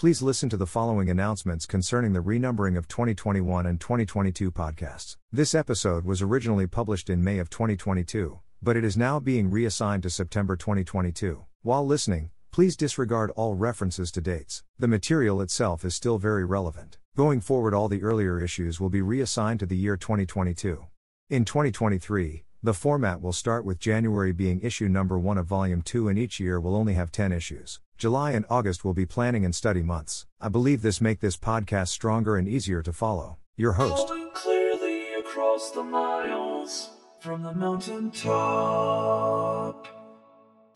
Please 0.00 0.22
listen 0.22 0.48
to 0.48 0.56
the 0.56 0.66
following 0.66 1.10
announcements 1.10 1.66
concerning 1.66 2.14
the 2.14 2.22
renumbering 2.22 2.78
of 2.78 2.88
2021 2.88 3.66
and 3.66 3.78
2022 3.78 4.50
podcasts. 4.50 5.18
This 5.30 5.54
episode 5.54 6.06
was 6.06 6.22
originally 6.22 6.66
published 6.66 7.10
in 7.10 7.22
May 7.22 7.38
of 7.38 7.50
2022, 7.50 8.40
but 8.62 8.78
it 8.78 8.82
is 8.82 8.96
now 8.96 9.20
being 9.20 9.50
reassigned 9.50 10.02
to 10.04 10.08
September 10.08 10.56
2022. 10.56 11.44
While 11.60 11.86
listening, 11.86 12.30
please 12.50 12.78
disregard 12.78 13.30
all 13.32 13.56
references 13.56 14.10
to 14.12 14.22
dates. 14.22 14.62
The 14.78 14.88
material 14.88 15.42
itself 15.42 15.84
is 15.84 15.94
still 15.94 16.16
very 16.16 16.46
relevant. 16.46 16.96
Going 17.14 17.42
forward, 17.42 17.74
all 17.74 17.88
the 17.88 18.02
earlier 18.02 18.42
issues 18.42 18.80
will 18.80 18.88
be 18.88 19.02
reassigned 19.02 19.60
to 19.60 19.66
the 19.66 19.76
year 19.76 19.98
2022. 19.98 20.82
In 21.28 21.44
2023, 21.44 22.44
the 22.62 22.74
format 22.74 23.22
will 23.22 23.32
start 23.32 23.64
with 23.64 23.78
January 23.78 24.32
being 24.32 24.60
issue 24.60 24.86
number 24.86 25.18
1 25.18 25.38
of 25.38 25.46
Volume 25.46 25.80
2, 25.80 26.08
and 26.08 26.18
each 26.18 26.38
year 26.38 26.60
will 26.60 26.76
only 26.76 26.92
have 26.92 27.10
10 27.10 27.32
issues. 27.32 27.80
July 27.96 28.32
and 28.32 28.44
August 28.50 28.84
will 28.84 28.92
be 28.92 29.06
planning 29.06 29.46
and 29.46 29.54
study 29.54 29.82
months. 29.82 30.26
I 30.40 30.50
believe 30.50 30.82
this 30.82 31.00
make 31.00 31.20
this 31.20 31.38
podcast 31.38 31.88
stronger 31.88 32.36
and 32.36 32.46
easier 32.46 32.82
to 32.82 32.92
follow. 32.92 33.38
Your 33.56 33.72
host. 33.72 34.08
Calling 34.08 34.30
clearly 34.34 35.14
across 35.14 35.70
the 35.70 35.82
miles 35.82 36.90
from 37.20 37.42
the 37.42 37.54
mountaintop. 37.54 38.28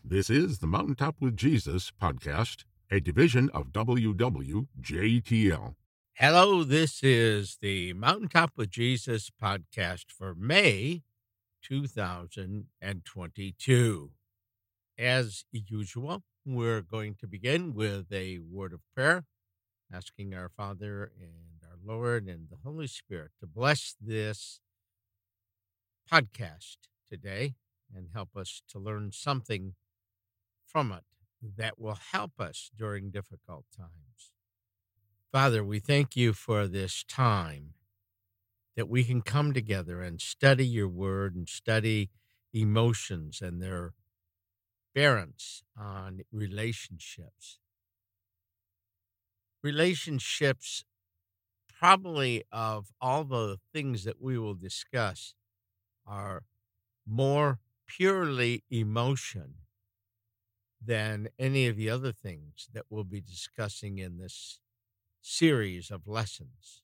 This 0.03 0.29
is 0.29 0.59
the 0.59 0.67
Mountaintop 0.67 1.15
with 1.19 1.35
Jesus 1.35 1.91
podcast, 2.01 2.63
a 2.91 2.99
division 2.99 3.49
of 3.53 3.71
WWJTL. 3.71 4.65
Hello, 6.13 6.63
this 6.63 7.03
is 7.03 7.57
the 7.61 7.93
Mountaintop 7.93 8.53
with 8.55 8.69
Jesus 8.69 9.29
podcast 9.41 10.05
for 10.09 10.33
May 10.33 11.03
2022. 11.67 14.11
As 14.97 15.43
usual, 15.51 16.23
we're 16.45 16.81
going 16.81 17.15
to 17.19 17.27
begin 17.27 17.73
with 17.73 18.09
a 18.11 18.39
word 18.39 18.73
of 18.73 18.79
prayer, 18.93 19.25
asking 19.91 20.33
our 20.33 20.49
Father 20.49 21.11
and 21.19 21.61
our 21.63 21.77
Lord 21.83 22.27
and 22.27 22.47
the 22.49 22.57
Holy 22.63 22.87
Spirit 22.87 23.31
to 23.39 23.47
bless 23.47 23.95
this 23.99 24.61
podcast 26.11 26.77
today 27.09 27.55
and 27.93 28.09
help 28.13 28.37
us 28.37 28.61
to 28.69 28.79
learn 28.79 29.11
something 29.11 29.73
from 30.67 30.91
it 30.91 31.03
that 31.57 31.79
will 31.79 31.97
help 32.11 32.39
us 32.39 32.69
during 32.77 33.09
difficult 33.09 33.65
times. 33.75 33.89
Father, 35.31 35.63
we 35.63 35.79
thank 35.79 36.15
you 36.15 36.33
for 36.33 36.67
this 36.67 37.03
time 37.03 37.73
that 38.75 38.89
we 38.89 39.03
can 39.03 39.21
come 39.21 39.53
together 39.53 40.01
and 40.01 40.19
study 40.19 40.65
your 40.65 40.89
word 40.89 41.35
and 41.35 41.47
study 41.47 42.09
emotions 42.53 43.41
and 43.41 43.61
their 43.61 43.93
bearance 44.93 45.63
on 45.77 46.21
relationships. 46.31 47.59
Relationships, 49.61 50.85
probably 51.79 52.43
of 52.51 52.91
all 53.01 53.23
the 53.23 53.57
things 53.73 54.03
that 54.03 54.21
we 54.21 54.37
will 54.37 54.53
discuss, 54.53 55.35
are 56.05 56.43
more 57.05 57.59
purely 57.87 58.63
emotion 58.69 59.55
than 60.83 61.27
any 61.39 61.67
of 61.67 61.75
the 61.75 61.89
other 61.89 62.11
things 62.11 62.69
that 62.73 62.85
we'll 62.89 63.03
be 63.03 63.21
discussing 63.21 63.97
in 63.97 64.17
this 64.17 64.59
series 65.21 65.89
of 65.89 66.07
lessons. 66.07 66.83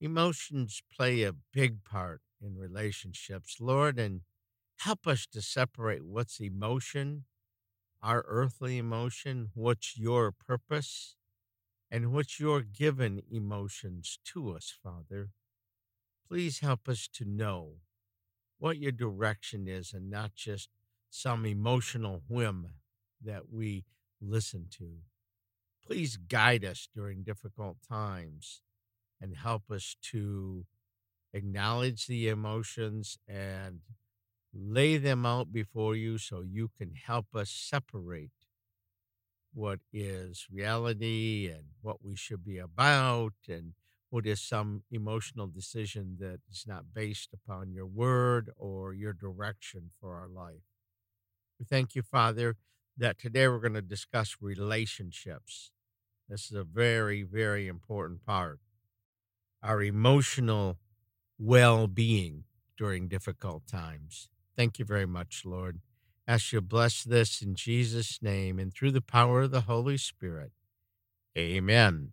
Emotions 0.00 0.82
play 0.96 1.22
a 1.22 1.34
big 1.52 1.84
part 1.84 2.22
in 2.40 2.56
relationships, 2.56 3.58
Lord, 3.60 3.98
and 3.98 4.22
help 4.78 5.06
us 5.06 5.26
to 5.26 5.42
separate 5.42 6.06
what's 6.06 6.40
emotion, 6.40 7.26
our 8.02 8.24
earthly 8.26 8.78
emotion, 8.78 9.50
what's 9.54 9.98
your 9.98 10.32
purpose, 10.32 11.16
and 11.90 12.12
what's 12.12 12.40
your 12.40 12.62
given 12.62 13.22
emotions 13.30 14.18
to 14.24 14.56
us, 14.56 14.72
Father. 14.82 15.30
Please 16.26 16.60
help 16.60 16.88
us 16.88 17.08
to 17.14 17.24
know 17.26 17.74
what 18.58 18.78
your 18.78 18.92
direction 18.92 19.68
is 19.68 19.92
and 19.92 20.10
not 20.10 20.34
just 20.34 20.70
some 21.10 21.44
emotional 21.44 22.22
whim 22.28 22.68
that 23.22 23.52
we 23.52 23.84
listen 24.20 24.66
to. 24.70 24.98
Please 25.84 26.16
guide 26.16 26.64
us 26.64 26.88
during 26.94 27.22
difficult 27.22 27.78
times 27.86 28.62
and 29.20 29.36
help 29.36 29.70
us 29.70 29.96
to 30.02 30.64
acknowledge 31.32 32.06
the 32.06 32.28
emotions 32.28 33.18
and 33.28 33.80
lay 34.52 34.96
them 34.96 35.24
out 35.24 35.52
before 35.52 35.94
you 35.94 36.18
so 36.18 36.42
you 36.42 36.70
can 36.76 36.94
help 36.94 37.26
us 37.34 37.50
separate 37.50 38.30
what 39.52 39.80
is 39.92 40.46
reality 40.50 41.50
and 41.52 41.64
what 41.82 42.04
we 42.04 42.16
should 42.16 42.44
be 42.44 42.58
about 42.58 43.32
and 43.48 43.72
what 44.10 44.26
is 44.26 44.40
some 44.40 44.82
emotional 44.90 45.46
decision 45.46 46.16
that 46.18 46.40
is 46.50 46.64
not 46.66 46.92
based 46.92 47.30
upon 47.32 47.72
your 47.72 47.86
word 47.86 48.50
or 48.56 48.92
your 48.92 49.12
direction 49.12 49.90
for 50.00 50.16
our 50.16 50.28
life. 50.28 50.62
We 51.58 51.64
thank 51.64 51.94
you, 51.94 52.02
Father, 52.02 52.56
that 52.96 53.18
today 53.18 53.46
we're 53.46 53.58
going 53.60 53.74
to 53.74 53.82
discuss 53.82 54.36
relationships. 54.40 55.70
This 56.28 56.46
is 56.46 56.56
a 56.56 56.64
very, 56.64 57.22
very 57.22 57.68
important 57.68 58.24
part. 58.24 58.58
Our 59.62 59.82
emotional 59.82 60.78
well 61.38 61.86
being 61.86 62.44
during 62.76 63.08
difficult 63.08 63.66
times. 63.66 64.28
Thank 64.56 64.78
you 64.78 64.84
very 64.84 65.06
much, 65.06 65.44
Lord. 65.44 65.80
Ask 66.26 66.52
you 66.52 66.60
bless 66.60 67.02
this 67.02 67.42
in 67.42 67.54
Jesus' 67.54 68.22
name 68.22 68.58
and 68.58 68.72
through 68.72 68.92
the 68.92 69.00
power 69.00 69.42
of 69.42 69.50
the 69.50 69.62
Holy 69.62 69.96
Spirit. 69.96 70.52
Amen. 71.36 72.12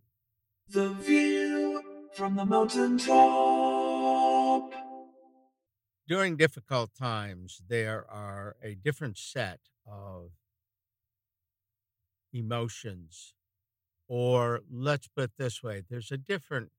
The 0.70 0.90
view 0.90 1.84
from 2.14 2.36
the 2.36 2.46
mountaintop. 2.46 3.08
During 6.08 6.38
difficult 6.38 6.96
times, 6.96 7.62
there 7.68 8.06
are 8.10 8.56
a 8.64 8.76
different 8.76 9.18
set 9.18 9.60
of 9.86 10.32
emotions, 12.34 13.34
or 14.08 14.62
let's 14.72 15.08
put 15.08 15.26
it 15.26 15.32
this 15.38 15.62
way 15.62 15.84
there's 15.90 16.12
a 16.12 16.18
different 16.18 16.72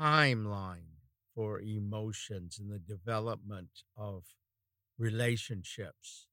timeline 0.00 0.98
for 1.34 1.60
emotions 1.60 2.58
and 2.58 2.70
the 2.70 2.78
development 2.78 3.82
of 3.96 4.24
relationships. 4.98 6.26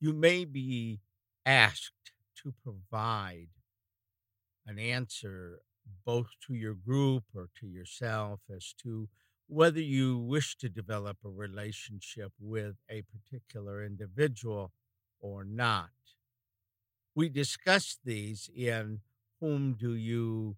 You 0.00 0.12
may 0.12 0.44
be 0.44 1.00
asked 1.46 2.12
to 2.42 2.52
provide 2.62 3.48
an 4.66 4.78
answer 4.78 5.60
both 6.04 6.28
to 6.46 6.54
your 6.54 6.74
group 6.74 7.24
or 7.34 7.48
to 7.60 7.66
yourself 7.66 8.40
as 8.54 8.74
to 8.82 9.08
whether 9.46 9.80
you 9.80 10.18
wish 10.18 10.56
to 10.56 10.68
develop 10.68 11.18
a 11.24 11.28
relationship 11.28 12.32
with 12.40 12.76
a 12.88 13.02
particular 13.02 13.84
individual 13.84 14.72
or 15.20 15.44
not. 15.44 15.90
We 17.14 17.28
discussed 17.28 18.00
these 18.04 18.48
in 18.56 19.00
whom 19.40 19.74
do 19.74 19.94
you 19.94 20.56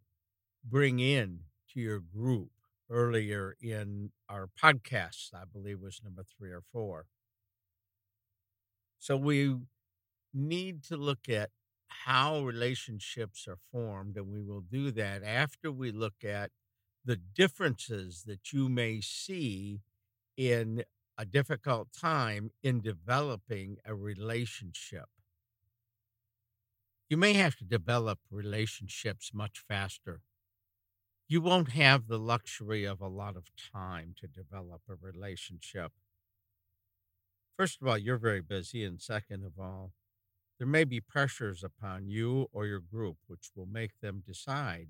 bring 0.64 1.00
in 1.00 1.40
to 1.74 1.80
your 1.80 2.00
group 2.00 2.50
earlier 2.90 3.56
in 3.60 4.12
our 4.28 4.48
podcast, 4.62 5.34
I 5.34 5.44
believe 5.52 5.80
was 5.80 6.00
number 6.02 6.24
three 6.24 6.50
or 6.52 6.62
four. 6.72 7.06
So 8.98 9.16
we 9.16 9.56
need 10.32 10.82
to 10.84 10.96
look 10.96 11.28
at 11.28 11.50
how 11.88 12.40
relationships 12.40 13.46
are 13.48 13.58
formed, 13.72 14.16
and 14.16 14.28
we 14.32 14.42
will 14.42 14.62
do 14.62 14.90
that 14.92 15.22
after 15.22 15.70
we 15.72 15.92
look 15.92 16.24
at 16.24 16.50
the 17.04 17.16
differences 17.16 18.24
that 18.26 18.52
you 18.52 18.68
may 18.68 19.00
see 19.00 19.82
in 20.36 20.84
a 21.18 21.24
difficult 21.24 21.88
time 21.92 22.50
in 22.62 22.80
developing 22.80 23.78
a 23.84 23.94
relationship. 23.94 25.06
You 27.08 27.16
may 27.16 27.34
have 27.34 27.56
to 27.56 27.64
develop 27.64 28.18
relationships 28.30 29.32
much 29.32 29.60
faster. 29.60 30.20
You 31.26 31.40
won't 31.40 31.70
have 31.70 32.06
the 32.06 32.18
luxury 32.18 32.84
of 32.84 33.00
a 33.00 33.08
lot 33.08 33.36
of 33.36 33.44
time 33.72 34.14
to 34.20 34.26
develop 34.26 34.82
a 34.88 34.94
relationship. 34.94 35.92
First 37.56 37.80
of 37.80 37.88
all, 37.88 37.96
you're 37.96 38.18
very 38.18 38.42
busy. 38.42 38.84
And 38.84 39.00
second 39.00 39.44
of 39.44 39.58
all, 39.58 39.92
there 40.58 40.66
may 40.66 40.84
be 40.84 41.00
pressures 41.00 41.64
upon 41.64 42.08
you 42.08 42.48
or 42.52 42.66
your 42.66 42.80
group 42.80 43.16
which 43.26 43.50
will 43.56 43.66
make 43.66 44.00
them 44.00 44.22
decide 44.26 44.88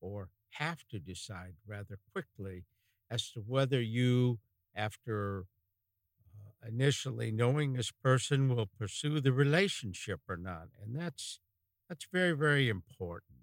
or 0.00 0.30
have 0.50 0.86
to 0.90 0.98
decide 0.98 1.54
rather 1.66 1.98
quickly 2.12 2.64
as 3.10 3.30
to 3.30 3.40
whether 3.40 3.80
you, 3.80 4.38
after 4.74 5.46
uh, 6.38 6.68
initially 6.68 7.30
knowing 7.30 7.72
this 7.72 7.90
person, 7.90 8.54
will 8.54 8.66
pursue 8.78 9.20
the 9.20 9.32
relationship 9.32 10.20
or 10.28 10.36
not. 10.36 10.68
And 10.82 10.94
that's 10.94 11.40
that's 11.88 12.06
very, 12.10 12.32
very 12.32 12.68
important. 12.68 13.41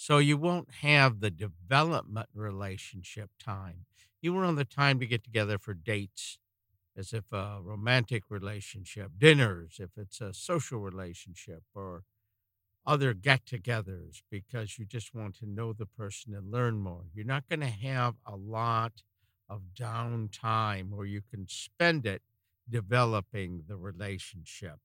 So 0.00 0.18
you 0.18 0.36
won't 0.36 0.70
have 0.74 1.18
the 1.18 1.30
development 1.30 2.28
relationship 2.32 3.30
time. 3.36 3.84
You 4.22 4.32
won't 4.32 4.46
have 4.46 4.54
the 4.54 4.64
time 4.64 5.00
to 5.00 5.06
get 5.06 5.24
together 5.24 5.58
for 5.58 5.74
dates 5.74 6.38
as 6.96 7.12
if 7.12 7.32
a 7.32 7.58
romantic 7.60 8.22
relationship, 8.30 9.10
dinners, 9.18 9.80
if 9.80 9.90
it's 9.96 10.20
a 10.20 10.32
social 10.32 10.78
relationship, 10.78 11.64
or 11.74 12.04
other 12.86 13.12
get 13.12 13.44
togethers 13.44 14.22
because 14.30 14.78
you 14.78 14.84
just 14.84 15.16
want 15.16 15.34
to 15.40 15.46
know 15.46 15.72
the 15.72 15.84
person 15.84 16.32
and 16.32 16.52
learn 16.52 16.78
more. 16.78 17.06
You're 17.12 17.26
not 17.26 17.48
going 17.48 17.60
to 17.60 17.66
have 17.66 18.14
a 18.24 18.36
lot 18.36 19.02
of 19.48 19.62
downtime 19.74 20.90
where 20.90 21.06
you 21.06 21.22
can 21.28 21.48
spend 21.48 22.06
it 22.06 22.22
developing 22.70 23.64
the 23.66 23.76
relationship. 23.76 24.78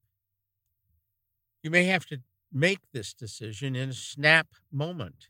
You 1.62 1.69
may 1.69 1.83
have 1.83 2.07
to 2.07 2.18
make 2.53 2.91
this 2.91 3.13
decision 3.13 3.75
in 3.75 3.89
a 3.89 3.94
snap 3.94 4.47
moment. 4.71 5.27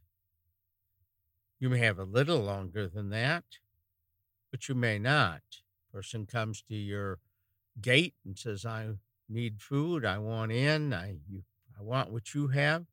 You 1.60 1.70
may 1.70 1.80
have 1.80 1.98
a 1.98 2.04
little 2.04 2.40
longer 2.40 2.88
than 2.88 3.10
that, 3.12 3.46
but 4.52 4.68
you 4.68 4.76
may 4.76 5.00
not. 5.00 5.42
Person 5.92 6.26
comes 6.26 6.62
to 6.64 6.76
your 6.76 7.20
gate 7.80 8.16
and 8.26 8.38
says, 8.38 8.66
I 8.66 8.90
need 9.30 9.62
food, 9.62 10.04
I 10.06 10.18
want 10.18 10.52
in, 10.52 10.94
I 10.94 11.18
you 11.30 11.44
I 11.80 11.82
want 11.82 12.12
what 12.12 12.34
you 12.36 12.50
have. 12.50 12.86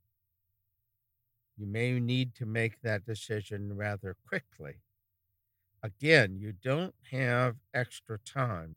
You 1.56 1.66
may 1.66 2.00
need 2.00 2.34
to 2.36 2.46
make 2.46 2.80
that 2.80 3.04
decision 3.04 3.76
rather 3.76 4.16
quickly. 4.26 4.76
Again, 5.82 6.38
you 6.38 6.52
don't 6.52 6.94
have 7.10 7.56
extra 7.74 8.18
time. 8.18 8.76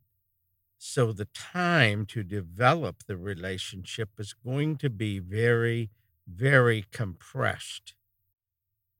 So 0.85 1.13
the 1.13 1.29
time 1.33 2.05
to 2.07 2.23
develop 2.23 3.03
the 3.07 3.15
relationship 3.15 4.09
is 4.19 4.33
going 4.33 4.75
to 4.79 4.89
be 4.89 5.17
very, 5.17 5.91
very 6.27 6.85
compressed. 6.91 7.95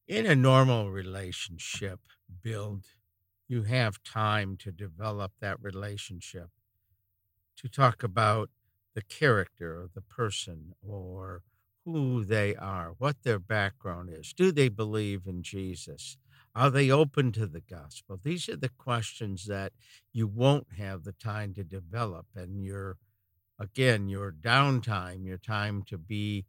In 0.07 0.25
a 0.25 0.33
normal 0.33 0.91
relationship 0.91 2.00
build, 2.41 2.85
you 3.50 3.63
have 3.63 4.01
time 4.01 4.56
to 4.59 4.71
develop 4.71 5.33
that 5.41 5.62
relationship, 5.62 6.51
to 7.57 7.68
talk 7.68 8.01
about 8.01 8.50
the 8.95 9.01
character 9.01 9.81
of 9.81 9.94
the 9.94 10.01
person 10.01 10.71
or 10.81 11.44
who 11.83 12.24
they 12.24 12.56
are, 12.56 12.94
what 12.97 13.24
their 13.24 13.39
background 13.39 14.09
is. 14.09 14.31
Do 14.31 14.53
they 14.53 14.69
believe 14.69 15.27
in 15.27 15.44
Jesus? 15.44 16.18
Are 16.55 16.69
they 16.69 16.91
open 16.91 17.31
to 17.33 17.47
the 17.47 17.61
gospel? 17.61 18.19
These 18.21 18.47
are 18.47 18.55
the 18.55 18.69
questions 18.69 19.45
that 19.45 19.73
you 20.11 20.27
won't 20.27 20.67
have 20.77 21.03
the 21.03 21.13
time 21.13 21.53
to 21.55 21.63
develop. 21.63 22.27
And 22.35 22.63
your, 22.63 22.97
again, 23.59 24.07
your 24.07 24.31
downtime, 24.31 25.25
your 25.25 25.38
time 25.38 25.81
to 25.88 25.97
be, 25.97 26.45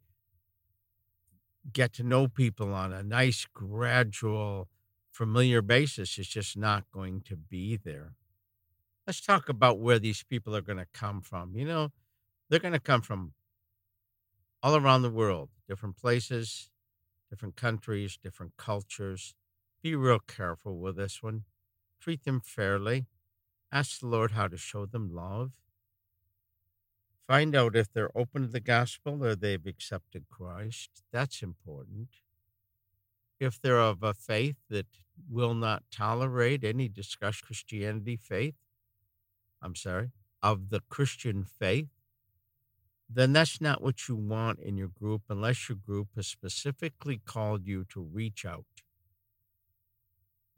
get 1.72 1.94
to 1.94 2.02
know 2.02 2.28
people 2.28 2.74
on 2.74 2.92
a 2.92 3.02
nice, 3.02 3.46
gradual, 3.54 4.68
familiar 5.10 5.62
basis 5.62 6.18
is 6.18 6.28
just 6.28 6.56
not 6.56 6.84
going 6.92 7.22
to 7.22 7.36
be 7.36 7.76
there. 7.76 8.12
Let's 9.06 9.20
talk 9.20 9.48
about 9.48 9.78
where 9.78 9.98
these 9.98 10.22
people 10.22 10.54
are 10.54 10.60
going 10.60 10.78
to 10.78 10.86
come 10.92 11.22
from. 11.22 11.56
You 11.56 11.64
know, 11.64 11.92
they're 12.48 12.58
going 12.58 12.72
to 12.72 12.80
come 12.80 13.00
from 13.00 13.32
all 14.62 14.76
around 14.76 15.02
the 15.02 15.10
world, 15.10 15.50
different 15.68 15.96
places, 15.96 16.68
different 17.30 17.56
countries, 17.56 18.18
different 18.22 18.52
cultures. 18.56 19.34
Be 19.84 19.94
real 19.94 20.18
careful 20.18 20.78
with 20.78 20.96
this 20.96 21.22
one. 21.22 21.44
Treat 22.00 22.24
them 22.24 22.40
fairly. 22.40 23.04
Ask 23.70 24.00
the 24.00 24.06
Lord 24.06 24.30
how 24.30 24.48
to 24.48 24.56
show 24.56 24.86
them 24.86 25.14
love. 25.14 25.52
Find 27.28 27.54
out 27.54 27.76
if 27.76 27.92
they're 27.92 28.16
open 28.16 28.42
to 28.46 28.48
the 28.48 28.60
gospel 28.60 29.22
or 29.22 29.36
they've 29.36 29.66
accepted 29.66 30.24
Christ. 30.30 30.88
That's 31.12 31.42
important. 31.42 32.08
If 33.38 33.60
they're 33.60 33.78
of 33.78 34.02
a 34.02 34.14
faith 34.14 34.56
that 34.70 34.86
will 35.28 35.52
not 35.52 35.82
tolerate 35.90 36.64
any 36.64 36.88
discussion 36.88 37.44
Christianity 37.44 38.16
faith, 38.16 38.54
I'm 39.60 39.74
sorry, 39.74 40.12
of 40.42 40.70
the 40.70 40.80
Christian 40.88 41.44
faith, 41.44 41.88
then 43.06 43.34
that's 43.34 43.60
not 43.60 43.82
what 43.82 44.08
you 44.08 44.16
want 44.16 44.60
in 44.60 44.78
your 44.78 44.88
group 44.88 45.24
unless 45.28 45.68
your 45.68 45.76
group 45.76 46.08
has 46.16 46.26
specifically 46.26 47.20
called 47.22 47.66
you 47.66 47.84
to 47.90 48.00
reach 48.00 48.46
out. 48.46 48.64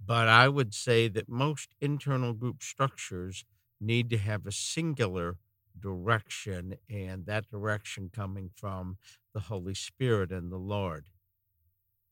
But 0.04 0.28
I 0.28 0.48
would 0.48 0.74
say 0.74 1.08
that 1.08 1.28
most 1.28 1.74
internal 1.80 2.32
group 2.32 2.62
structures 2.62 3.44
need 3.80 4.10
to 4.10 4.18
have 4.18 4.46
a 4.46 4.52
singular 4.52 5.36
direction, 5.78 6.76
and 6.88 7.26
that 7.26 7.48
direction 7.50 8.10
coming 8.12 8.50
from 8.54 8.98
the 9.34 9.40
Holy 9.40 9.74
Spirit 9.74 10.32
and 10.32 10.50
the 10.50 10.58
Lord. 10.58 11.06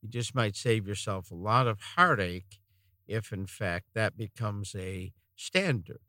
You 0.01 0.09
just 0.09 0.35
might 0.35 0.55
save 0.55 0.87
yourself 0.87 1.31
a 1.31 1.35
lot 1.35 1.67
of 1.67 1.79
heartache 1.79 2.59
if, 3.07 3.31
in 3.31 3.47
fact, 3.47 3.87
that 3.93 4.17
becomes 4.17 4.75
a 4.75 5.13
standard 5.35 6.01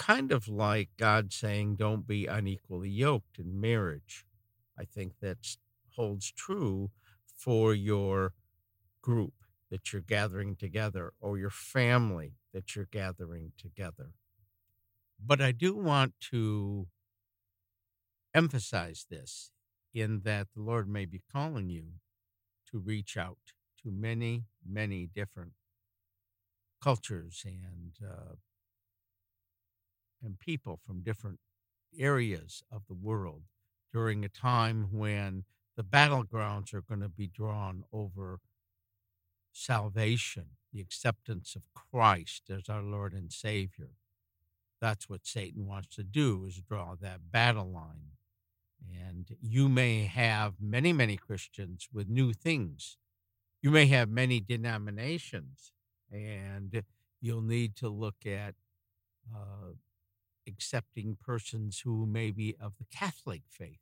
kind 0.00 0.32
of 0.32 0.48
like 0.48 0.88
God 0.96 1.30
saying, 1.30 1.76
don't 1.76 2.06
be 2.06 2.24
unequally 2.24 2.88
yoked 2.88 3.38
in 3.38 3.60
marriage. 3.60 4.24
I 4.78 4.86
think 4.86 5.12
that 5.20 5.36
holds 5.94 6.32
true 6.32 6.90
for 7.36 7.74
your 7.74 8.32
group 9.02 9.34
that 9.70 9.92
you're 9.92 10.02
gathering 10.02 10.56
together 10.56 11.12
or 11.20 11.38
your 11.38 11.50
family 11.50 12.34
that 12.52 12.74
you're 12.74 12.88
gathering 12.90 13.52
together. 13.56 14.12
But 15.24 15.40
I 15.40 15.52
do 15.52 15.76
want 15.76 16.14
to 16.32 16.88
emphasize 18.34 19.06
this 19.10 19.50
in 19.92 20.20
that 20.22 20.48
the 20.54 20.62
Lord 20.62 20.88
may 20.88 21.04
be 21.04 21.22
calling 21.32 21.68
you 21.68 21.94
to 22.70 22.78
reach 22.78 23.16
out 23.16 23.38
to 23.82 23.90
many, 23.90 24.44
many 24.66 25.06
different 25.06 25.52
cultures 26.82 27.44
and 27.44 27.92
uh, 28.06 28.34
and 30.22 30.38
people 30.38 30.78
from 30.82 31.02
different 31.02 31.38
areas 31.98 32.62
of 32.70 32.82
the 32.88 32.94
world 32.94 33.42
during 33.92 34.24
a 34.24 34.28
time 34.28 34.88
when 34.92 35.44
the 35.76 35.82
battlegrounds 35.82 36.72
are 36.74 36.82
going 36.82 37.00
to 37.00 37.08
be 37.08 37.26
drawn 37.26 37.84
over 37.92 38.38
salvation, 39.52 40.46
the 40.72 40.80
acceptance 40.80 41.56
of 41.56 41.62
Christ 41.74 42.50
as 42.50 42.68
our 42.68 42.82
Lord 42.82 43.12
and 43.12 43.32
Savior. 43.32 43.90
That's 44.80 45.08
what 45.08 45.26
Satan 45.26 45.66
wants 45.66 45.94
to 45.96 46.02
do 46.02 46.44
is 46.46 46.56
draw 46.62 46.94
that 47.00 47.30
battle 47.30 47.70
line. 47.70 48.12
And 49.06 49.36
you 49.40 49.68
may 49.68 50.04
have 50.04 50.54
many, 50.60 50.92
many 50.92 51.16
Christians 51.16 51.88
with 51.92 52.08
new 52.08 52.32
things. 52.32 52.96
You 53.60 53.70
may 53.70 53.86
have 53.86 54.08
many 54.08 54.40
denominations, 54.40 55.72
and 56.10 56.82
you'll 57.20 57.42
need 57.42 57.76
to 57.76 57.90
look 57.90 58.24
at 58.24 58.54
uh, 59.34 59.74
accepting 60.48 61.18
persons 61.20 61.80
who 61.84 62.06
may 62.06 62.30
be 62.30 62.56
of 62.58 62.72
the 62.78 62.86
Catholic 62.90 63.42
faith 63.50 63.80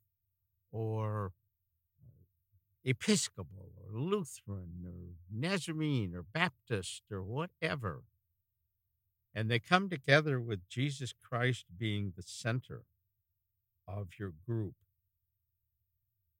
or 0.72 1.32
uh, 2.02 2.10
Episcopal 2.84 3.70
or 3.88 3.98
Lutheran 3.98 4.84
or 4.84 5.16
Nazarene 5.32 6.14
or 6.14 6.22
Baptist 6.22 7.02
or 7.10 7.22
whatever. 7.22 8.02
And 9.34 9.50
they 9.50 9.58
come 9.58 9.88
together 9.88 10.40
with 10.40 10.68
Jesus 10.68 11.12
Christ 11.12 11.66
being 11.76 12.12
the 12.16 12.22
center 12.22 12.82
of 13.86 14.18
your 14.18 14.32
group 14.46 14.74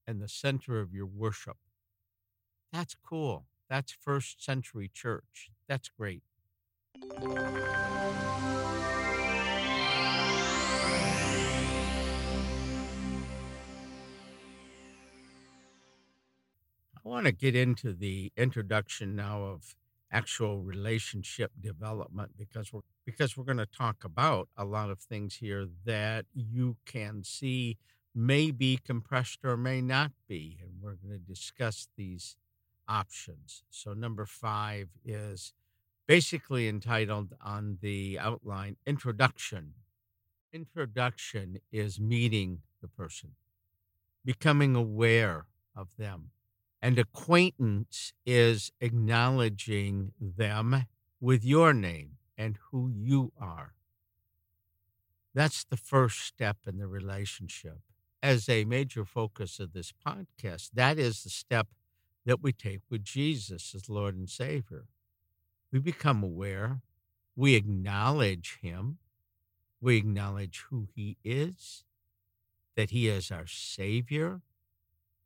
and 0.07 0.21
the 0.21 0.29
center 0.29 0.81
of 0.81 0.93
your 0.93 1.07
worship. 1.07 1.57
That's 2.73 2.95
cool. 2.95 3.47
That's 3.69 3.93
first 3.93 4.43
century 4.43 4.91
church. 4.93 5.51
That's 5.69 5.89
great. 5.89 6.23
I 17.09 17.11
want 17.11 17.25
to 17.25 17.33
get 17.33 17.57
into 17.57 17.95
the 17.95 18.31
introduction 18.37 19.17
now 19.17 19.43
of 19.45 19.75
actual 20.13 20.61
relationship 20.61 21.53
development 21.59 22.33
because 22.37 22.71
we're 22.71 22.83
because 23.07 23.35
we're 23.35 23.45
going 23.45 23.57
to 23.57 23.65
talk 23.65 24.05
about 24.05 24.51
a 24.59 24.67
lot 24.67 24.91
of 24.91 24.99
things 24.99 25.37
here 25.37 25.67
that 25.87 26.27
you 26.35 26.77
can 26.85 27.25
see 27.25 27.79
may 28.15 28.51
be 28.51 28.77
compressed 28.77 29.39
or 29.43 29.57
may 29.57 29.81
not 29.81 30.13
be 30.29 30.59
and 30.61 30.83
we're 30.83 30.97
going 30.97 31.15
to 31.15 31.19
discuss 31.19 31.89
these 31.97 32.37
options. 32.87 33.63
So 33.71 33.95
number 33.95 34.27
5 34.27 34.89
is 35.03 35.55
basically 36.07 36.69
entitled 36.69 37.33
on 37.43 37.79
the 37.81 38.19
outline 38.19 38.77
introduction. 38.87 39.73
Introduction 40.53 41.57
is 41.73 41.99
meeting 41.99 42.61
the 42.83 42.89
person, 42.89 43.31
becoming 44.27 44.77
aware 44.77 45.47
of 45.75 45.89
them 45.97 46.33
and 46.81 46.99
acquaintance 46.99 48.13
is 48.25 48.73
acknowledging 48.81 50.13
them 50.21 50.87
with 51.21 51.45
your 51.45 51.73
name 51.73 52.19
and 52.37 52.59
who 52.71 52.89
you 52.95 53.33
are. 53.41 53.75
That's 55.35 55.65
the 55.65 55.77
first 55.77 56.21
step 56.21 56.59
in 56.67 56.79
the 56.79 56.87
relationship. 56.87 57.79
As 58.23 58.49
a 58.49 58.65
major 58.65 59.05
focus 59.05 59.61
of 59.61 59.73
this 59.73 59.93
podcast, 60.07 60.71
that 60.75 60.99
is 60.99 61.23
the 61.23 61.31
step 61.31 61.69
that 62.25 62.43
we 62.43 62.53
take 62.53 62.81
with 62.91 63.05
Jesus 63.05 63.75
as 63.75 63.89
Lord 63.89 64.17
and 64.17 64.29
Savior. 64.29 64.87
We 65.73 65.79
become 65.79 66.23
aware, 66.23 66.81
we 67.37 67.55
acknowledge 67.55 68.59
Him, 68.63 68.99
we 69.81 69.97
acknowledge 69.97 70.65
who 70.71 70.89
He 70.95 71.17
is, 71.23 71.85
that 72.77 72.91
He 72.91 73.09
is 73.09 73.31
our 73.31 73.47
Savior, 73.47 74.41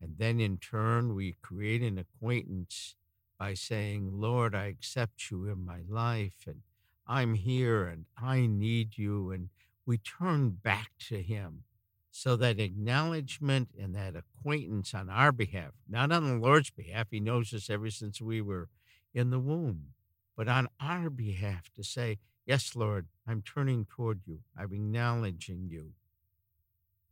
And 0.03 0.17
then 0.19 0.41
in 0.41 0.59
turn, 0.59 1.15
we 1.15 1.37
create 1.41 1.81
an 1.81 1.97
acquaintance 1.97 2.97
by 3.39 3.55
saying, 3.55 4.11
Lord, 4.13 4.55
I 4.55 4.65
accept 4.65 5.31
you 5.31 5.47
in 5.47 5.65
my 5.65 5.83
life 5.89 6.45
and 6.47 6.63
I'm 7.07 7.35
here 7.35 7.85
and 7.87 8.07
I 8.21 8.47
need 8.47 8.99
you. 8.99 9.31
And 9.31 9.49
we 9.87 9.99
turn 9.99 10.51
back 10.51 10.91
to 11.09 11.23
Him. 11.23 11.65
So 12.11 12.37
that 12.37 12.61
acknowledgement 12.61 13.69
and 13.81 13.95
that 13.95 14.15
acquaintance 14.17 14.93
on 14.93 15.09
our 15.09 15.33
behalf, 15.33 15.73
not 15.89 16.13
on 16.13 16.29
the 16.29 16.37
Lord's 16.37 16.71
behalf, 16.71 17.07
He 17.11 17.21
knows 17.21 17.55
us 17.55 17.71
ever 17.71 17.91
since 17.91 18.21
we 18.21 18.43
were 18.43 18.69
in 19.15 19.31
the 19.31 19.39
womb, 19.39 19.95
but 20.37 20.49
on 20.49 20.69
our 20.81 21.09
behalf 21.11 21.73
to 21.75 21.83
say, 21.83 22.19
Yes, 22.45 22.75
Lord, 22.75 23.07
I'm 23.27 23.41
turning 23.41 23.87
toward 23.87 24.23
you. 24.27 24.41
I'm 24.59 24.73
acknowledging 24.73 25.69
you. 25.71 25.93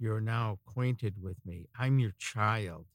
You're 0.03 0.23
now 0.23 0.57
acquainted 0.67 1.23
with 1.23 1.37
me. 1.45 1.67
I'm 1.79 1.99
your 1.99 2.13
child. 2.19 2.87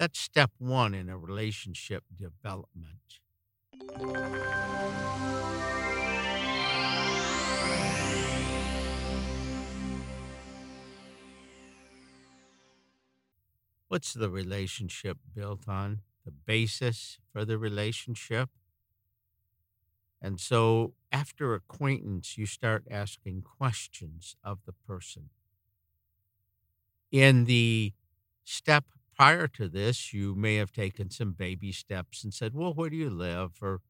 That's 0.00 0.18
step 0.18 0.50
one 0.58 0.92
in 0.92 1.08
a 1.08 1.16
relationship 1.16 2.02
development. 2.12 3.20
What's 13.86 14.12
the 14.12 14.28
relationship 14.28 15.18
built 15.32 15.68
on? 15.68 16.00
The 16.24 16.32
basis 16.32 17.20
for 17.32 17.44
the 17.44 17.58
relationship? 17.58 18.48
And 20.20 20.40
so, 20.40 20.94
after 21.12 21.54
acquaintance, 21.54 22.36
you 22.36 22.46
start 22.46 22.82
asking 22.90 23.42
questions 23.42 24.34
of 24.42 24.58
the 24.66 24.72
person. 24.72 25.30
In 27.14 27.44
the 27.44 27.92
step 28.42 28.86
prior 29.14 29.46
to 29.46 29.68
this, 29.68 30.12
you 30.12 30.34
may 30.34 30.56
have 30.56 30.72
taken 30.72 31.10
some 31.10 31.30
baby 31.30 31.70
steps 31.70 32.24
and 32.24 32.34
said, 32.34 32.54
Well, 32.54 32.74
where 32.74 32.90
do 32.90 32.96
you 32.96 33.08
live? 33.08 33.52
Or, 33.62 33.82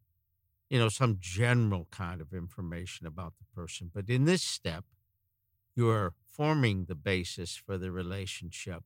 you 0.68 0.78
know, 0.78 0.90
some 0.90 1.16
general 1.20 1.88
kind 1.90 2.20
of 2.20 2.34
information 2.34 3.06
about 3.06 3.32
the 3.38 3.46
person. 3.58 3.90
But 3.94 4.10
in 4.10 4.26
this 4.26 4.42
step, 4.42 4.84
you're 5.74 6.12
forming 6.28 6.84
the 6.84 6.94
basis 6.94 7.56
for 7.56 7.78
the 7.78 7.90
relationship 7.90 8.82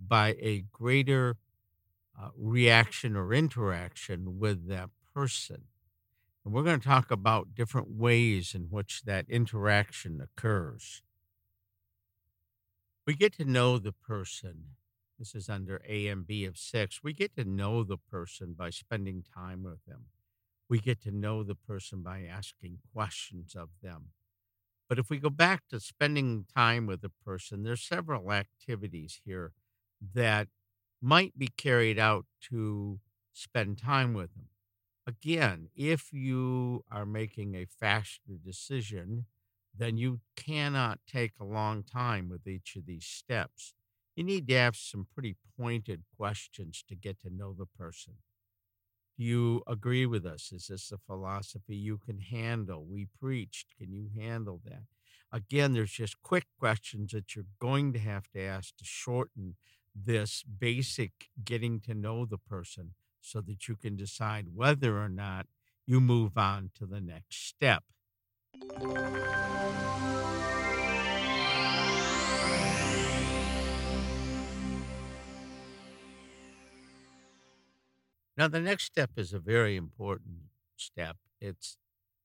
by 0.00 0.36
a 0.40 0.64
greater 0.72 1.36
uh, 2.18 2.30
reaction 2.34 3.14
or 3.14 3.34
interaction 3.34 4.38
with 4.38 4.68
that 4.68 4.88
person. 5.14 5.64
And 6.46 6.54
we're 6.54 6.62
going 6.62 6.80
to 6.80 6.88
talk 6.88 7.10
about 7.10 7.54
different 7.54 7.90
ways 7.90 8.54
in 8.54 8.68
which 8.70 9.02
that 9.02 9.28
interaction 9.28 10.22
occurs. 10.22 11.02
We 13.06 13.14
get 13.14 13.34
to 13.34 13.44
know 13.44 13.78
the 13.78 13.92
person. 13.92 14.70
This 15.18 15.34
is 15.34 15.48
under 15.48 15.80
A 15.88 16.08
and 16.08 16.26
B 16.26 16.44
of 16.44 16.58
six. 16.58 17.02
We 17.02 17.12
get 17.12 17.36
to 17.36 17.44
know 17.44 17.84
the 17.84 17.96
person 17.96 18.54
by 18.58 18.70
spending 18.70 19.22
time 19.22 19.62
with 19.62 19.84
them. 19.86 20.06
We 20.68 20.80
get 20.80 21.00
to 21.02 21.12
know 21.12 21.44
the 21.44 21.54
person 21.54 22.02
by 22.02 22.22
asking 22.22 22.78
questions 22.92 23.54
of 23.54 23.68
them. 23.80 24.08
But 24.88 24.98
if 24.98 25.08
we 25.08 25.18
go 25.18 25.30
back 25.30 25.62
to 25.70 25.78
spending 25.78 26.46
time 26.52 26.86
with 26.86 27.04
a 27.04 27.12
person, 27.24 27.62
there's 27.62 27.82
several 27.82 28.32
activities 28.32 29.20
here 29.24 29.52
that 30.14 30.48
might 31.00 31.38
be 31.38 31.48
carried 31.48 31.98
out 31.98 32.26
to 32.50 32.98
spend 33.32 33.78
time 33.78 34.14
with 34.14 34.34
them. 34.34 34.48
Again, 35.06 35.68
if 35.76 36.12
you 36.12 36.84
are 36.90 37.06
making 37.06 37.54
a 37.54 37.66
faster 37.66 38.32
decision, 38.44 39.26
then 39.78 39.96
you 39.96 40.20
cannot 40.36 41.00
take 41.06 41.32
a 41.40 41.44
long 41.44 41.82
time 41.82 42.28
with 42.28 42.46
each 42.46 42.76
of 42.76 42.86
these 42.86 43.04
steps. 43.04 43.74
You 44.14 44.24
need 44.24 44.48
to 44.48 44.54
have 44.54 44.76
some 44.76 45.06
pretty 45.12 45.36
pointed 45.58 46.04
questions 46.16 46.82
to 46.88 46.96
get 46.96 47.20
to 47.20 47.30
know 47.30 47.52
the 47.52 47.66
person. 47.66 48.14
Do 49.18 49.24
you 49.24 49.62
agree 49.66 50.06
with 50.06 50.26
us? 50.26 50.52
Is 50.52 50.66
this 50.66 50.92
a 50.92 50.98
philosophy 50.98 51.74
you 51.76 51.98
can 51.98 52.18
handle? 52.18 52.84
We 52.84 53.08
preached. 53.18 53.74
Can 53.78 53.90
you 53.92 54.10
handle 54.14 54.60
that? 54.64 54.84
Again, 55.32 55.72
there's 55.72 55.92
just 55.92 56.22
quick 56.22 56.44
questions 56.58 57.12
that 57.12 57.34
you're 57.34 57.46
going 57.58 57.92
to 57.94 57.98
have 57.98 58.28
to 58.32 58.40
ask 58.40 58.76
to 58.76 58.84
shorten 58.84 59.56
this 59.94 60.42
basic 60.42 61.30
getting 61.42 61.80
to 61.80 61.94
know 61.94 62.26
the 62.26 62.38
person 62.38 62.92
so 63.20 63.40
that 63.40 63.68
you 63.68 63.76
can 63.76 63.96
decide 63.96 64.48
whether 64.54 64.98
or 64.98 65.08
not 65.08 65.46
you 65.86 66.00
move 66.00 66.36
on 66.36 66.70
to 66.74 66.86
the 66.86 67.00
next 67.00 67.46
step. 67.48 67.84
Now, 78.36 78.48
the 78.48 78.60
next 78.60 78.84
step 78.84 79.12
is 79.16 79.32
a 79.32 79.38
very 79.38 79.76
important 79.76 80.50
step. 80.76 81.16
It's 81.40 81.78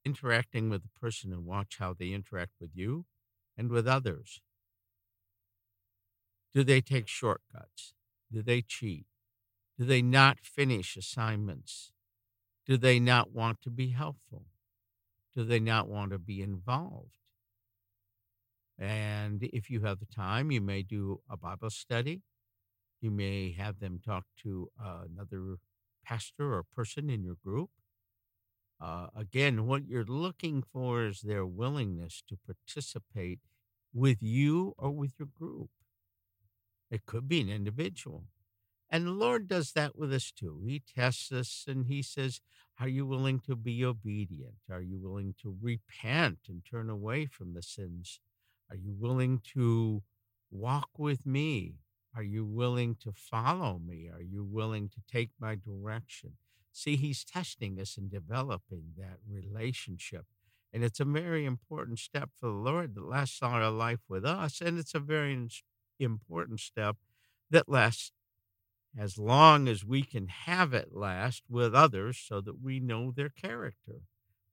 interacting 0.04 0.70
with 0.70 0.84
the 0.84 1.00
person 1.00 1.32
and 1.32 1.46
watch 1.46 1.78
how 1.80 1.94
they 1.94 2.10
interact 2.10 2.52
with 2.60 2.72
you 2.74 3.06
and 3.58 3.70
with 3.70 3.88
others. 3.88 4.42
Do 6.54 6.64
they 6.64 6.82
take 6.82 7.08
shortcuts? 7.08 7.94
Do 8.32 8.42
they 8.42 8.62
cheat? 8.62 9.06
Do 9.78 9.86
they 9.86 10.02
not 10.02 10.40
finish 10.42 10.98
assignments? 10.98 11.92
Do 12.66 12.78
they 12.78 13.00
not 13.00 13.32
want 13.32 13.62
to 13.62 13.70
be 13.70 13.90
helpful? 13.90 14.46
Do 15.36 15.44
they 15.44 15.60
not 15.60 15.88
want 15.88 16.12
to 16.12 16.20
be 16.20 16.42
involved? 16.42 17.18
And 18.78 19.44
if 19.44 19.70
you 19.70 19.82
have 19.82 20.00
the 20.00 20.06
time, 20.06 20.52
you 20.52 20.60
may 20.60 20.82
do 20.82 21.22
a 21.30 21.38
Bible 21.38 21.70
study. 21.70 22.22
You 23.00 23.12
may 23.12 23.52
have 23.54 23.80
them 23.80 24.00
talk 24.04 24.26
to 24.44 24.70
uh, 24.84 25.04
another 25.12 25.58
pastor 26.04 26.54
or 26.54 26.64
person 26.64 27.10
in 27.10 27.24
your 27.24 27.38
group. 27.44 27.70
Uh, 28.82 29.08
again, 29.16 29.68
what 29.68 29.88
you're 29.88 30.04
looking 30.04 30.64
for 30.64 31.06
is 31.06 31.22
their 31.22 31.46
willingness 31.46 32.24
to 32.28 32.38
participate 32.46 33.40
with 33.94 34.22
you 34.22 34.74
or 34.78 34.90
with 34.92 35.12
your 35.20 35.28
group. 35.28 35.70
It 36.90 37.06
could 37.06 37.28
be 37.28 37.42
an 37.42 37.50
individual. 37.50 38.26
And 38.92 39.08
the 39.08 39.12
Lord 39.12 39.48
does 39.48 39.72
that 39.72 39.98
with 39.98 40.14
us 40.14 40.32
too. 40.32 40.62
He 40.66 40.84
tests 40.96 41.32
us 41.32 41.64
and 41.66 41.86
He 41.86 42.02
says, 42.02 42.42
Are 42.80 42.90
you 42.90 43.06
willing 43.06 43.40
to 43.42 43.56
be 43.56 43.86
obedient? 43.86 44.56
Are 44.70 44.82
you 44.82 45.00
willing 45.00 45.34
to 45.42 45.56
repent 45.62 46.40
and 46.50 46.62
turn 46.70 46.90
away 46.90 47.26
from 47.26 47.54
the 47.54 47.64
sins? 47.64 48.20
Are 48.70 48.76
you 48.76 48.94
willing 48.94 49.42
to 49.54 50.04
walk 50.52 50.90
with 50.98 51.26
me? 51.26 51.76
Are 52.14 52.24
you 52.24 52.44
willing 52.44 52.96
to 53.04 53.14
follow 53.14 53.80
me? 53.80 54.10
Are 54.14 54.22
you 54.22 54.44
willing 54.44 54.90
to 54.90 55.02
take 55.10 55.30
my 55.40 55.56
direction? 55.56 56.34
See, 56.74 56.98
He's 56.98 57.24
testing 57.24 57.80
us 57.80 57.98
and 57.98 58.12
developing 58.12 58.94
that 58.98 59.20
relationship. 59.30 60.26
And 60.74 60.84
it's 60.84 61.00
a 61.00 61.06
very 61.06 61.46
important 61.46 62.00
step 62.00 62.30
for 62.38 62.48
the 62.48 62.54
Lord 62.54 62.96
that 62.96 63.04
lasts 63.06 63.42
all 63.42 63.54
our 63.54 63.72
life 63.72 64.00
with 64.10 64.26
us. 64.26 64.62
And 64.62 64.78
it's 64.78 64.96
a 64.96 65.00
very 65.00 65.48
important 66.00 66.60
step 66.60 66.98
that 67.50 67.70
lasts 67.70 68.12
as 68.98 69.18
long 69.18 69.68
as 69.68 69.86
we 69.86 70.04
can 70.04 70.28
have 70.28 70.74
it 70.74 70.94
last 70.94 71.44
with 71.50 71.74
others 71.74 72.18
so 72.18 72.42
that 72.42 72.62
we 72.62 72.80
know 72.80 73.12
their 73.12 73.30
character. 73.30 74.02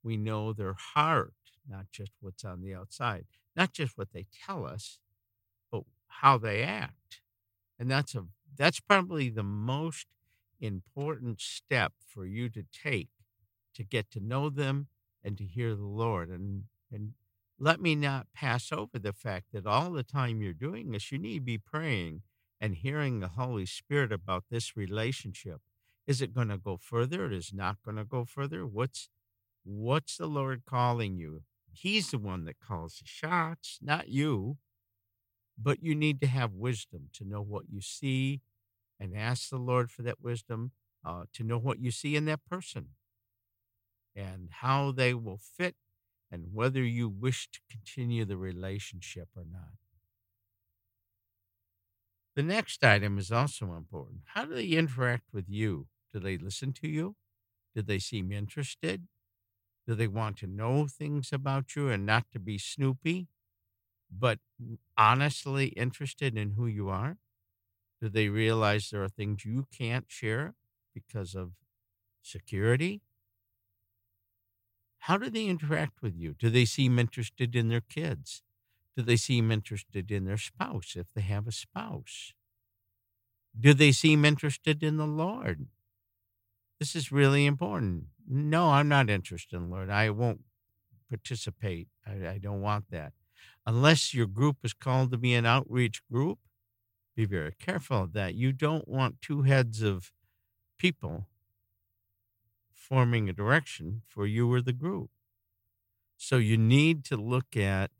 We 0.01 0.15
know 0.15 0.53
their 0.53 0.75
heart, 0.93 1.33
not 1.67 1.87
just 1.91 2.11
what's 2.21 2.45
on 2.45 2.61
the 2.61 2.73
outside, 2.73 3.25
not 3.55 3.73
just 3.73 3.97
what 3.97 4.13
they 4.13 4.25
tell 4.45 4.65
us, 4.65 4.99
but 5.71 5.83
how 6.07 6.37
they 6.37 6.63
act. 6.63 7.21
And 7.77 7.91
that's 7.91 8.15
a 8.15 8.25
that's 8.57 8.79
probably 8.79 9.29
the 9.29 9.43
most 9.43 10.07
important 10.59 11.39
step 11.41 11.93
for 12.05 12.25
you 12.25 12.49
to 12.49 12.63
take 12.73 13.09
to 13.75 13.83
get 13.83 14.11
to 14.11 14.19
know 14.19 14.49
them 14.49 14.87
and 15.23 15.37
to 15.37 15.45
hear 15.45 15.75
the 15.75 15.85
Lord. 15.85 16.29
And 16.29 16.63
and 16.91 17.13
let 17.59 17.81
me 17.81 17.93
not 17.93 18.27
pass 18.33 18.71
over 18.71 18.97
the 18.97 19.13
fact 19.13 19.47
that 19.51 19.67
all 19.67 19.91
the 19.91 20.03
time 20.03 20.41
you're 20.41 20.53
doing 20.53 20.91
this, 20.91 21.11
you 21.11 21.17
need 21.17 21.39
to 21.39 21.41
be 21.41 21.57
praying 21.57 22.21
and 22.61 22.75
hearing 22.75 23.19
the 23.19 23.29
Holy 23.29 23.65
Spirit 23.65 24.11
about 24.11 24.45
this 24.49 24.75
relationship. 24.75 25.61
Is 26.07 26.21
it 26.21 26.33
going 26.33 26.49
to 26.49 26.57
go 26.57 26.77
further? 26.77 27.25
It 27.25 27.33
is 27.33 27.53
not 27.53 27.77
going 27.83 27.97
to 27.97 28.03
go 28.03 28.25
further. 28.25 28.65
What's 28.65 29.09
what's 29.63 30.17
the 30.17 30.27
Lord 30.27 30.63
calling 30.65 31.17
you? 31.17 31.43
He's 31.71 32.11
the 32.11 32.17
one 32.17 32.45
that 32.45 32.59
calls 32.59 32.97
the 32.97 33.05
shots, 33.05 33.77
not 33.81 34.09
you. 34.09 34.57
But 35.61 35.83
you 35.83 35.93
need 35.93 36.21
to 36.21 36.27
have 36.27 36.53
wisdom 36.53 37.09
to 37.13 37.25
know 37.25 37.41
what 37.41 37.65
you 37.69 37.81
see 37.81 38.41
and 38.99 39.15
ask 39.15 39.49
the 39.49 39.57
Lord 39.57 39.91
for 39.91 40.03
that 40.03 40.21
wisdom 40.21 40.71
uh, 41.05 41.23
to 41.33 41.43
know 41.43 41.57
what 41.57 41.79
you 41.79 41.91
see 41.91 42.15
in 42.15 42.25
that 42.25 42.45
person 42.49 42.87
and 44.15 44.49
how 44.51 44.91
they 44.91 45.13
will 45.13 45.37
fit 45.37 45.75
and 46.31 46.53
whether 46.53 46.83
you 46.83 47.09
wish 47.09 47.49
to 47.51 47.59
continue 47.69 48.25
the 48.25 48.37
relationship 48.37 49.29
or 49.35 49.43
not. 49.49 49.73
The 52.35 52.43
next 52.43 52.83
item 52.83 53.17
is 53.17 53.31
also 53.31 53.73
important. 53.73 54.21
How 54.27 54.45
do 54.45 54.53
they 54.55 54.67
interact 54.67 55.33
with 55.33 55.49
you? 55.49 55.87
Do 56.13 56.19
they 56.19 56.37
listen 56.37 56.73
to 56.73 56.87
you? 56.87 57.15
Do 57.75 57.81
they 57.81 57.99
seem 57.99 58.31
interested? 58.31 59.07
Do 59.87 59.95
they 59.95 60.07
want 60.07 60.37
to 60.37 60.47
know 60.47 60.87
things 60.87 61.33
about 61.33 61.75
you 61.75 61.89
and 61.89 62.05
not 62.05 62.25
to 62.31 62.39
be 62.39 62.57
snoopy, 62.57 63.27
but 64.11 64.39
honestly 64.97 65.67
interested 65.69 66.37
in 66.37 66.51
who 66.51 66.67
you 66.67 66.89
are? 66.89 67.17
Do 68.01 68.09
they 68.09 68.29
realize 68.29 68.89
there 68.89 69.03
are 69.03 69.09
things 69.09 69.45
you 69.45 69.65
can't 69.71 70.05
share 70.07 70.55
because 70.93 71.35
of 71.35 71.53
security? 72.21 73.01
How 74.99 75.17
do 75.17 75.29
they 75.29 75.45
interact 75.45 76.01
with 76.01 76.15
you? 76.15 76.33
Do 76.33 76.49
they 76.49 76.65
seem 76.65 76.99
interested 76.99 77.55
in 77.55 77.69
their 77.69 77.81
kids? 77.81 78.43
Do 78.99 79.05
they 79.05 79.15
seem 79.15 79.49
interested 79.49 80.11
in 80.11 80.25
their 80.25 80.35
spouse 80.35 80.97
if 80.97 81.07
they 81.15 81.21
have 81.21 81.47
a 81.47 81.53
spouse? 81.53 82.33
Do 83.57 83.73
they 83.73 83.93
seem 83.93 84.25
interested 84.25 84.83
in 84.83 84.97
the 84.97 85.07
Lord? 85.07 85.67
This 86.81 86.97
is 86.97 87.09
really 87.09 87.45
important. 87.45 88.07
No, 88.27 88.71
I'm 88.71 88.89
not 88.89 89.09
interested 89.09 89.55
in 89.55 89.69
the 89.69 89.73
Lord. 89.73 89.89
I 89.89 90.09
won't 90.09 90.41
participate. 91.07 91.87
I, 92.05 92.27
I 92.27 92.37
don't 92.39 92.59
want 92.59 92.91
that. 92.91 93.13
Unless 93.65 94.13
your 94.13 94.27
group 94.27 94.57
is 94.65 94.73
called 94.73 95.11
to 95.11 95.17
be 95.17 95.33
an 95.33 95.45
outreach 95.45 96.01
group, 96.11 96.39
be 97.15 97.23
very 97.23 97.53
careful 97.57 98.03
of 98.03 98.11
that. 98.11 98.35
You 98.35 98.51
don't 98.51 98.85
want 98.85 99.21
two 99.21 99.43
heads 99.43 99.81
of 99.81 100.11
people 100.77 101.27
forming 102.73 103.29
a 103.29 103.33
direction 103.33 104.01
for 104.09 104.27
you 104.27 104.51
or 104.51 104.59
the 104.59 104.73
group. 104.73 105.09
So 106.17 106.35
you 106.35 106.57
need 106.57 107.05
to 107.05 107.15
look 107.15 107.55
at 107.55 107.91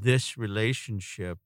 this 0.00 0.36
relationship 0.36 1.38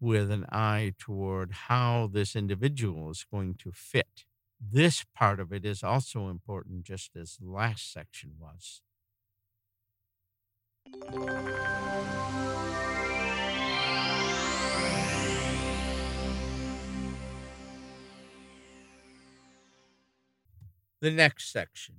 with 0.00 0.30
an 0.30 0.46
eye 0.50 0.94
toward 0.98 1.52
how 1.52 2.08
this 2.12 2.34
individual 2.34 3.10
is 3.10 3.24
going 3.30 3.54
to 3.54 3.70
fit. 3.70 4.24
This 4.60 5.04
part 5.14 5.40
of 5.40 5.52
it 5.52 5.64
is 5.64 5.82
also 5.82 6.28
important, 6.28 6.84
just 6.84 7.16
as 7.16 7.36
the 7.36 7.48
last 7.48 7.92
section 7.92 8.32
was. 8.38 8.80
The 21.00 21.10
next 21.10 21.52
section. 21.52 21.96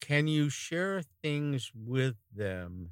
Can 0.00 0.26
you 0.26 0.48
share 0.48 1.02
things 1.22 1.70
with 1.74 2.16
them 2.34 2.90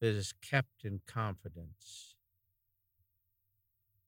that 0.00 0.08
is 0.14 0.32
kept 0.42 0.84
in 0.84 1.00
confidence? 1.06 2.14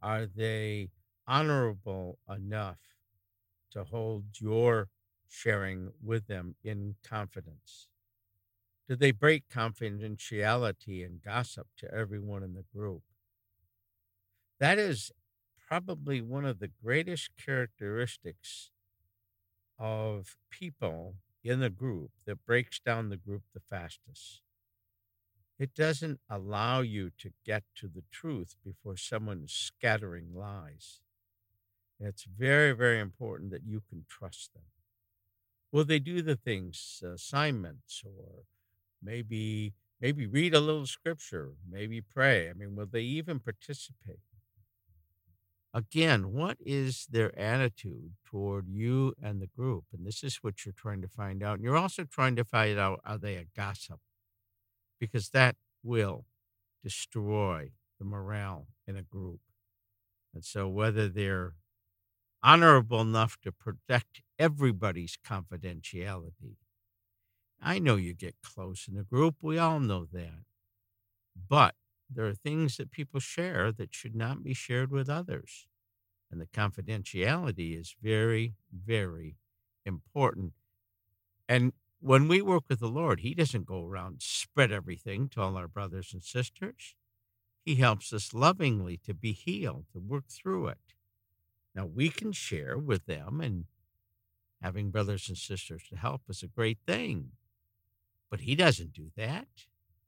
Are 0.02 0.26
they 0.26 0.90
honorable 1.26 2.18
enough 2.28 2.80
to 3.70 3.84
hold 3.84 4.40
your 4.40 4.90
sharing 5.28 5.92
with 6.02 6.26
them 6.26 6.56
in 6.62 6.96
confidence? 7.02 7.88
Do 8.88 8.96
they 8.96 9.12
break 9.12 9.48
confidentiality 9.48 11.04
and 11.04 11.22
gossip 11.22 11.68
to 11.78 11.92
everyone 11.92 12.42
in 12.42 12.54
the 12.54 12.64
group? 12.64 13.02
That 14.58 14.78
is 14.78 15.12
probably 15.66 16.20
one 16.20 16.44
of 16.44 16.58
the 16.58 16.68
greatest 16.68 17.30
characteristics 17.36 18.70
of 19.78 20.36
people 20.50 21.16
in 21.42 21.60
the 21.60 21.70
group 21.70 22.12
that 22.26 22.44
breaks 22.44 22.78
down 22.78 23.08
the 23.08 23.16
group 23.16 23.42
the 23.52 23.60
fastest. 23.60 24.41
It 25.62 25.76
doesn't 25.76 26.18
allow 26.28 26.80
you 26.80 27.10
to 27.18 27.30
get 27.46 27.62
to 27.76 27.86
the 27.86 28.02
truth 28.10 28.56
before 28.64 28.96
someone 28.96 29.42
is 29.44 29.52
scattering 29.52 30.34
lies. 30.34 30.98
And 32.00 32.08
it's 32.08 32.24
very, 32.24 32.72
very 32.72 32.98
important 32.98 33.52
that 33.52 33.64
you 33.64 33.80
can 33.88 34.04
trust 34.08 34.54
them. 34.54 34.64
Will 35.70 35.84
they 35.84 36.00
do 36.00 36.20
the 36.20 36.34
things, 36.34 37.00
uh, 37.04 37.12
assignments, 37.12 38.02
or 38.04 38.42
maybe 39.00 39.74
maybe 40.00 40.26
read 40.26 40.52
a 40.52 40.58
little 40.58 40.84
scripture, 40.84 41.52
maybe 41.70 42.00
pray? 42.00 42.50
I 42.50 42.54
mean, 42.54 42.74
will 42.74 42.88
they 42.90 43.02
even 43.02 43.38
participate? 43.38 44.18
Again, 45.72 46.32
what 46.32 46.56
is 46.58 47.06
their 47.08 47.38
attitude 47.38 48.14
toward 48.24 48.66
you 48.68 49.14
and 49.22 49.40
the 49.40 49.46
group? 49.46 49.84
And 49.92 50.04
this 50.04 50.24
is 50.24 50.38
what 50.42 50.66
you're 50.66 50.74
trying 50.76 51.02
to 51.02 51.08
find 51.08 51.40
out. 51.40 51.58
And 51.58 51.62
you're 51.62 51.76
also 51.76 52.02
trying 52.02 52.34
to 52.34 52.44
find 52.44 52.80
out 52.80 52.98
are 53.04 53.16
they 53.16 53.36
a 53.36 53.44
gossip? 53.44 54.00
Because 54.98 55.30
that 55.30 55.56
will 55.82 56.26
destroy 56.82 57.70
the 57.98 58.04
morale 58.04 58.68
in 58.86 58.96
a 58.96 59.02
group. 59.02 59.40
And 60.34 60.44
so, 60.44 60.68
whether 60.68 61.08
they're 61.08 61.54
honorable 62.42 63.00
enough 63.00 63.36
to 63.42 63.52
protect 63.52 64.22
everybody's 64.38 65.16
confidentiality, 65.16 66.56
I 67.60 67.78
know 67.78 67.96
you 67.96 68.14
get 68.14 68.34
close 68.42 68.88
in 68.90 68.98
a 68.98 69.04
group. 69.04 69.36
We 69.42 69.58
all 69.58 69.78
know 69.78 70.06
that. 70.12 70.44
But 71.48 71.74
there 72.10 72.26
are 72.26 72.34
things 72.34 72.76
that 72.76 72.90
people 72.90 73.20
share 73.20 73.72
that 73.72 73.94
should 73.94 74.16
not 74.16 74.42
be 74.42 74.54
shared 74.54 74.90
with 74.90 75.08
others. 75.08 75.66
And 76.30 76.40
the 76.40 76.46
confidentiality 76.46 77.78
is 77.78 77.94
very, 78.02 78.54
very 78.72 79.36
important. 79.84 80.54
And 81.48 81.72
when 82.02 82.26
we 82.26 82.42
work 82.42 82.64
with 82.68 82.80
the 82.80 82.88
Lord, 82.88 83.20
He 83.20 83.32
doesn't 83.32 83.64
go 83.64 83.86
around 83.86 84.22
spread 84.22 84.72
everything 84.72 85.28
to 85.30 85.40
all 85.40 85.56
our 85.56 85.68
brothers 85.68 86.12
and 86.12 86.22
sisters. 86.22 86.96
He 87.64 87.76
helps 87.76 88.12
us 88.12 88.34
lovingly 88.34 88.96
to 89.06 89.14
be 89.14 89.32
healed, 89.32 89.86
to 89.92 90.00
work 90.00 90.24
through 90.28 90.66
it. 90.66 90.94
Now 91.76 91.86
we 91.86 92.08
can 92.08 92.32
share 92.32 92.76
with 92.76 93.06
them, 93.06 93.40
and 93.40 93.66
having 94.60 94.90
brothers 94.90 95.28
and 95.28 95.38
sisters 95.38 95.84
to 95.90 95.96
help 95.96 96.22
is 96.28 96.42
a 96.42 96.48
great 96.48 96.78
thing. 96.84 97.30
But 98.30 98.40
He 98.40 98.56
doesn't 98.56 98.92
do 98.92 99.12
that. 99.16 99.46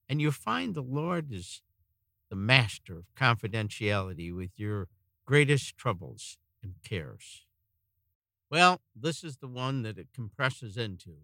And 0.08 0.20
you 0.20 0.32
find 0.32 0.74
the 0.74 0.82
Lord 0.82 1.32
is 1.32 1.62
the 2.28 2.36
master 2.36 2.98
of 2.98 3.14
confidentiality 3.14 4.34
with 4.34 4.50
your 4.56 4.88
greatest 5.26 5.76
troubles 5.76 6.38
and 6.60 6.74
cares. 6.82 7.46
Well, 8.50 8.80
this 8.94 9.22
is 9.22 9.36
the 9.36 9.48
one 9.48 9.82
that 9.82 9.96
it 9.96 10.08
compresses 10.12 10.76
into. 10.76 11.18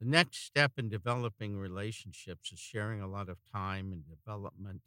The 0.00 0.06
next 0.06 0.44
step 0.44 0.72
in 0.76 0.88
developing 0.88 1.56
relationships 1.56 2.52
is 2.52 2.58
sharing 2.58 3.00
a 3.00 3.08
lot 3.08 3.28
of 3.28 3.38
time 3.50 3.92
and 3.92 4.04
development 4.06 4.82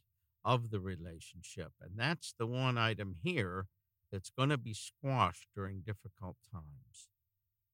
of 0.46 0.70
the 0.70 0.80
relationship. 0.80 1.72
And 1.82 1.92
that's 1.98 2.34
the 2.38 2.46
one 2.46 2.78
item 2.78 3.16
here 3.24 3.68
that's 4.12 4.30
going 4.30 4.50
to 4.50 4.58
be 4.58 4.74
squashed 4.74 5.48
during 5.56 5.82
difficult 5.82 6.38
times. 6.52 7.10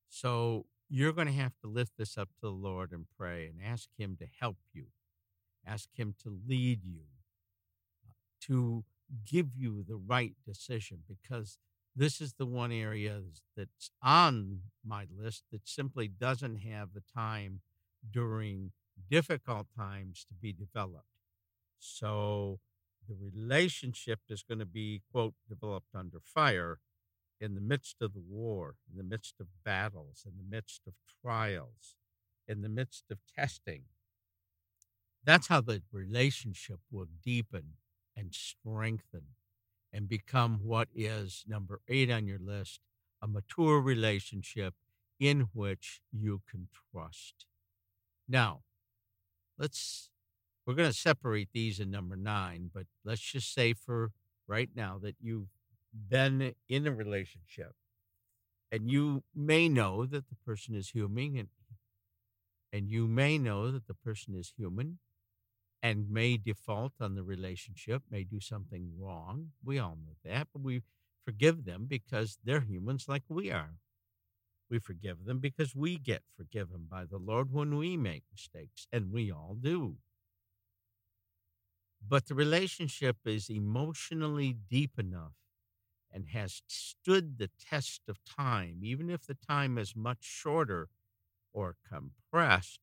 So 0.08 0.66
you're 0.90 1.14
going 1.14 1.28
to 1.28 1.34
have 1.34 1.58
to 1.62 1.68
lift 1.68 1.94
this 1.98 2.18
up 2.18 2.30
to 2.36 2.42
the 2.42 2.50
Lord 2.50 2.92
and 2.92 3.06
pray 3.18 3.48
and 3.48 3.60
ask 3.64 3.90
Him 3.98 4.16
to 4.20 4.28
help 4.40 4.58
you 4.74 4.88
Ask 5.66 5.90
Him 5.96 6.14
to 6.24 6.38
lead 6.48 6.84
you, 6.84 7.02
uh, 8.06 8.12
to 8.42 8.84
give 9.26 9.56
you 9.56 9.84
the 9.84 9.96
right 9.96 10.34
decision, 10.46 11.00
because 11.08 11.58
this 11.96 12.20
is 12.20 12.34
the 12.34 12.46
one 12.46 12.72
area 12.72 13.22
that's 13.56 13.90
on 14.02 14.60
my 14.86 15.06
list 15.18 15.44
that 15.52 15.68
simply 15.68 16.08
doesn't 16.08 16.58
have 16.58 16.90
the 16.94 17.04
time 17.14 17.62
during 18.12 18.72
difficult 19.10 19.68
times 19.76 20.26
to 20.28 20.34
be 20.34 20.52
developed. 20.52 21.06
So 21.80 22.60
the 23.08 23.16
relationship 23.16 24.20
is 24.30 24.44
going 24.44 24.60
to 24.60 24.66
be, 24.66 25.02
quote, 25.12 25.36
developed 25.48 25.96
under 25.96 26.20
fire 26.20 26.80
in 27.40 27.56
the 27.56 27.62
midst 27.62 27.98
of 28.02 28.14
the 28.14 28.24
war, 28.28 28.76
in 28.90 28.98
the 28.98 29.04
midst 29.04 29.36
of 29.40 29.48
battles, 29.64 30.26
in 30.26 30.34
the 30.38 30.56
midst 30.56 30.82
of 30.88 30.94
trials, 31.22 31.96
in 32.48 32.62
the 32.62 32.70
midst 32.70 33.06
of 33.12 33.20
testing. 33.36 33.84
That's 35.24 35.48
how 35.48 35.62
the 35.62 35.82
relationship 35.92 36.80
will 36.92 37.08
deepen 37.24 37.74
and 38.16 38.34
strengthen 38.34 39.24
and 39.94 40.08
become 40.08 40.60
what 40.64 40.88
is 40.94 41.44
number 41.48 41.82
eight 41.88 42.12
on 42.12 42.28
your 42.28 42.40
list 42.40 42.80
a 43.22 43.28
mature 43.28 43.82
relationship 43.82 44.76
in 45.20 45.48
which 45.54 46.02
you 46.12 46.42
can 46.50 46.68
trust. 46.92 47.46
Now, 48.28 48.62
let's, 49.58 50.10
we're 50.66 50.74
going 50.74 50.92
to 50.92 50.98
separate 50.98 51.50
these 51.54 51.80
in 51.80 51.90
number 51.90 52.16
nine, 52.16 52.70
but 52.74 52.86
let's 53.04 53.22
just 53.22 53.54
say 53.54 53.74
for 53.74 54.12
right 54.48 54.70
now 54.76 55.00
that 55.02 55.16
you've 55.22 55.50
been 56.10 56.54
in 56.68 56.86
a 56.86 56.92
relationship 56.92 57.74
and 58.72 58.92
you 58.92 59.24
may 59.34 59.70
know 59.70 60.06
that 60.06 60.28
the 60.28 60.36
person 60.46 60.76
is 60.76 60.90
human 60.90 61.38
and, 61.38 61.48
and 62.74 62.90
you 62.90 63.08
may 63.08 63.38
know 63.38 63.72
that 63.72 63.88
the 63.88 63.94
person 63.94 64.36
is 64.36 64.54
human 64.58 65.00
and 65.86 66.10
may 66.10 66.36
default 66.36 66.94
on 67.00 67.14
the 67.14 67.22
relationship, 67.22 68.02
may 68.10 68.24
do 68.24 68.40
something 68.40 68.92
wrong. 68.98 69.52
We 69.64 69.78
all 69.78 69.96
know 70.04 70.16
that, 70.24 70.48
but 70.52 70.64
we 70.64 70.82
forgive 71.24 71.64
them 71.64 71.86
because 71.88 72.40
they're 72.44 72.62
humans 72.62 73.06
like 73.08 73.22
we 73.30 73.52
are. 73.52 73.76
We 74.68 74.80
forgive 74.80 75.26
them 75.26 75.38
because 75.38 75.76
we 75.76 76.00
get 76.00 76.24
forgiven 76.36 76.88
by 76.90 77.06
the 77.06 77.20
Lord 77.20 77.54
when 77.54 77.78
we 77.78 77.98
make 77.98 78.24
mistakes, 78.32 78.88
and 78.92 79.12
we 79.12 79.32
all 79.32 79.56
do. 79.62 79.98
But 82.02 82.26
the 82.26 82.34
relationship 82.34 83.18
is 83.24 83.48
emotionally 83.48 84.54
deep 84.54 84.98
enough 84.98 85.34
and 86.12 86.30
has 86.30 86.64
stood 86.66 87.38
the 87.38 87.52
test 87.64 88.02
of 88.08 88.26
time, 88.26 88.80
even 88.82 89.12
if 89.12 89.28
the 89.28 89.36
time 89.36 89.78
is 89.78 89.96
much 89.96 90.24
shorter 90.24 90.90
or 91.54 91.76
compressed, 91.88 92.80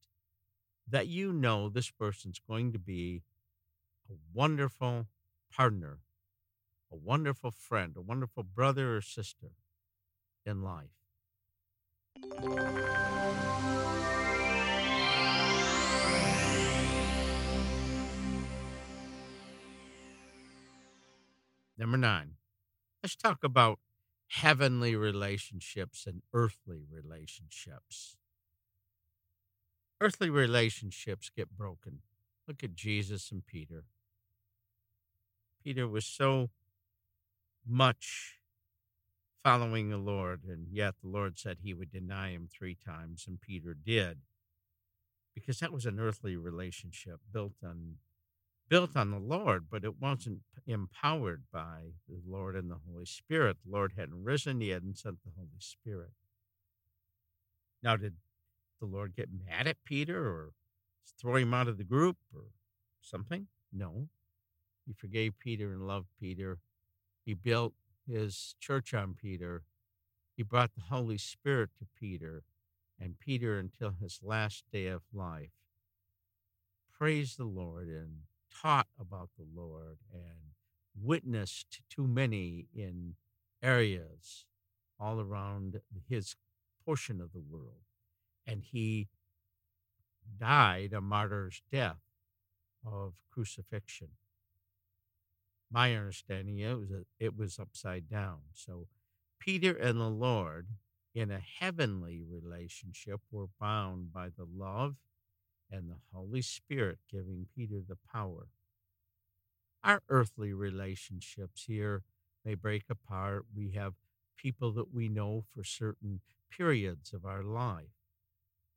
that 0.89 1.07
you 1.07 1.33
know 1.33 1.69
this 1.69 1.91
person's 1.91 2.41
going 2.47 2.73
to 2.73 2.79
be 2.79 3.23
a 4.11 4.15
wonderful 4.33 5.07
partner 5.51 6.01
a 6.93 6.97
wonderful 6.97 7.51
friend, 7.51 7.95
a 7.97 8.01
wonderful 8.03 8.43
brother 8.43 8.97
or 8.97 9.01
sister 9.01 9.53
in 10.45 10.63
life. 10.63 10.91
Number 21.79 21.97
nine, 21.97 22.35
let's 23.03 23.17
talk 23.17 23.43
about 23.43 23.79
heavenly 24.29 24.95
relationships 24.95 26.07
and 26.07 26.23
earthly 26.35 26.83
relationships. 26.91 28.19
Earthly 30.03 30.31
relationships 30.31 31.31
get 31.31 31.57
broken. 31.57 32.01
Look 32.49 32.65
at 32.65 32.75
Jesus 32.75 33.31
and 33.31 33.47
Peter. 33.47 33.85
Peter 35.63 35.87
was 35.87 36.05
so 36.05 36.51
much 37.65 38.41
following 39.45 39.91
the 39.91 39.99
Lord, 39.99 40.41
and 40.43 40.67
yet 40.73 40.95
the 41.01 41.09
Lord 41.09 41.39
said 41.39 41.59
he 41.61 41.73
would 41.73 41.93
deny 41.93 42.31
him 42.31 42.49
three 42.51 42.75
times, 42.75 43.27
and 43.29 43.41
Peter 43.41 43.75
did, 43.75 44.19
because 45.37 45.61
that 45.61 45.73
was 45.73 45.87
an 45.87 46.01
earthly 46.01 46.37
relationship 46.37 47.21
built 47.33 47.55
on 47.65 47.99
built 48.69 48.97
on 48.97 49.13
the 49.13 49.21
Lord, 49.21 49.67
but 49.71 49.85
it 49.85 50.01
wasn't 50.01 50.41
empowered 50.67 51.45
by 51.53 51.93
the 52.09 52.19
Lord 52.27 52.57
and 52.57 52.69
the 52.69 52.81
Holy 52.89 53.07
Spirit. 53.07 53.59
The 53.65 53.71
Lord 53.71 53.93
hadn't 53.97 54.25
risen, 54.25 54.61
He 54.61 54.71
hadn't 54.71 54.99
sent 54.99 55.23
the 55.23 55.31
Holy 55.37 55.61
Spirit. 55.61 56.15
Now, 57.85 57.97
did 57.97 58.15
the 58.83 58.87
Lord 58.87 59.15
get 59.15 59.29
mad 59.33 59.69
at 59.69 59.85
Peter 59.85 60.27
or 60.27 60.51
throw 61.17 61.37
him 61.37 61.55
out 61.55 61.69
of 61.69 61.79
the 61.79 61.85
group 61.85 62.17
or 62.35 62.47
something? 63.01 63.47
No. 63.73 64.09
He 64.85 64.93
forgave 64.93 65.39
Peter 65.39 65.73
and 65.73 65.87
loved 65.87 66.09
Peter. 66.19 66.59
He 67.25 67.35
built 67.35 67.75
his 68.09 68.57
church 68.59 68.93
on 68.93 69.15
Peter. 69.15 69.63
He 70.37 70.43
brought 70.43 70.75
the 70.75 70.95
Holy 70.95 71.17
Spirit 71.17 71.71
to 71.79 71.87
Peter, 71.99 72.43
and 72.99 73.21
Peter, 73.21 73.57
until 73.57 73.91
his 74.01 74.19
last 74.21 74.65
day 74.73 74.89
of 74.89 75.03
life, 75.13 75.53
praised 76.93 77.39
the 77.39 77.45
Lord 77.45 77.87
and 77.87 78.23
taught 78.53 78.89
about 78.99 79.31
the 79.39 79.47
Lord 79.55 79.99
and 80.13 80.55
witnessed 81.01 81.83
to 81.91 82.09
many 82.09 82.67
in 82.75 83.15
areas 83.63 84.47
all 84.99 85.21
around 85.21 85.81
his 86.09 86.35
portion 86.85 87.21
of 87.21 87.33
the 87.33 87.41
world. 87.41 87.85
And 88.47 88.63
he 88.63 89.09
died 90.39 90.93
a 90.93 91.01
martyr's 91.01 91.63
death 91.71 92.01
of 92.85 93.15
crucifixion. 93.31 94.09
My 95.71 95.95
understanding 95.95 96.59
was 96.79 96.91
a, 96.91 97.05
it 97.19 97.37
was 97.37 97.59
upside 97.59 98.09
down. 98.09 98.41
So 98.55 98.89
Peter 99.39 99.75
and 99.75 99.99
the 100.01 100.11
Lord 100.11 100.67
in 101.15 101.31
a 101.31 101.41
heavenly 101.61 102.23
relationship 102.23 103.21
were 103.31 103.49
bound 103.61 104.13
by 104.13 104.29
the 104.29 104.47
love 104.55 104.97
and 105.71 105.91
the 105.91 105.99
Holy 106.13 106.43
Spirit 106.43 106.99
giving 107.11 107.47
Peter 107.55 107.81
the 107.87 107.97
power. 108.13 108.49
Our 109.83 110.03
earthly 110.09 110.53
relationships 110.53 111.65
here 111.67 112.03
may 112.45 112.55
break 112.55 112.85
apart. 112.91 113.47
We 113.55 113.71
have 113.73 113.95
people 114.37 114.73
that 114.73 114.93
we 114.93 115.09
know 115.09 115.45
for 115.55 115.65
certain 115.65 116.21
periods 116.51 117.13
of 117.13 117.25
our 117.25 117.43
life. 117.43 118.02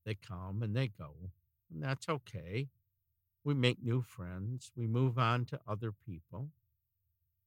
They 0.05 0.15
come 0.15 0.61
and 0.61 0.75
they 0.75 0.87
go, 0.87 1.13
and 1.71 1.83
that's 1.83 2.07
okay. 2.07 2.69
We 3.43 3.53
make 3.53 3.83
new 3.83 4.01
friends, 4.01 4.71
we 4.75 4.87
move 4.87 5.17
on 5.17 5.45
to 5.45 5.59
other 5.67 5.91
people, 5.91 6.49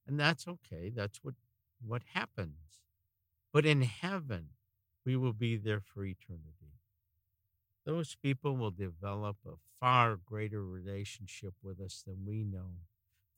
and 0.07 0.19
that's 0.19 0.47
okay. 0.47 0.91
That's 0.95 1.23
what, 1.23 1.35
what 1.85 2.03
happens. 2.15 2.83
But 3.53 3.67
in 3.67 3.83
heaven, 3.83 4.51
we 5.05 5.17
will 5.17 5.33
be 5.33 5.57
there 5.57 5.81
for 5.81 6.05
eternity 6.05 6.69
those 7.89 8.15
people 8.17 8.55
will 8.55 8.71
develop 8.71 9.39
a 9.47 9.53
far 9.81 10.17
greater 10.17 10.63
relationship 10.63 11.55
with 11.63 11.81
us 11.81 12.05
than 12.07 12.27
we 12.27 12.45
know. 12.45 12.69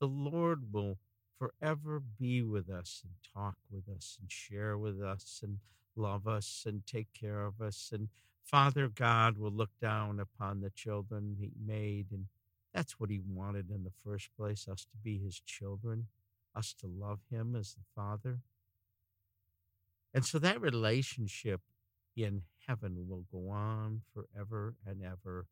The 0.01 0.07
Lord 0.07 0.73
will 0.73 0.97
forever 1.39 2.01
be 2.19 2.41
with 2.41 2.69
us 2.69 3.01
and 3.05 3.13
talk 3.33 3.55
with 3.71 3.87
us 3.87 4.17
and 4.19 4.29
share 4.29 4.77
with 4.77 5.01
us 5.01 5.39
and 5.41 5.59
love 5.95 6.27
us 6.27 6.65
and 6.67 6.85
take 6.85 7.13
care 7.13 7.45
of 7.45 7.61
us. 7.61 7.91
And 7.93 8.09
Father 8.43 8.87
God 8.87 9.37
will 9.37 9.51
look 9.51 9.71
down 9.81 10.19
upon 10.19 10.61
the 10.61 10.69
children 10.69 11.37
He 11.39 11.51
made. 11.63 12.07
And 12.11 12.25
that's 12.73 12.99
what 12.99 13.09
He 13.09 13.19
wanted 13.19 13.69
in 13.69 13.83
the 13.83 13.91
first 14.03 14.29
place 14.37 14.67
us 14.67 14.85
to 14.85 14.97
be 15.01 15.19
His 15.19 15.39
children, 15.39 16.07
us 16.55 16.73
to 16.81 16.87
love 16.87 17.19
Him 17.29 17.55
as 17.55 17.73
the 17.73 17.83
Father. 17.95 18.39
And 20.13 20.25
so 20.25 20.39
that 20.39 20.59
relationship 20.59 21.61
in 22.17 22.41
heaven 22.67 23.07
will 23.07 23.25
go 23.31 23.49
on 23.49 24.01
forever 24.13 24.75
and 24.85 25.01
ever, 25.03 25.47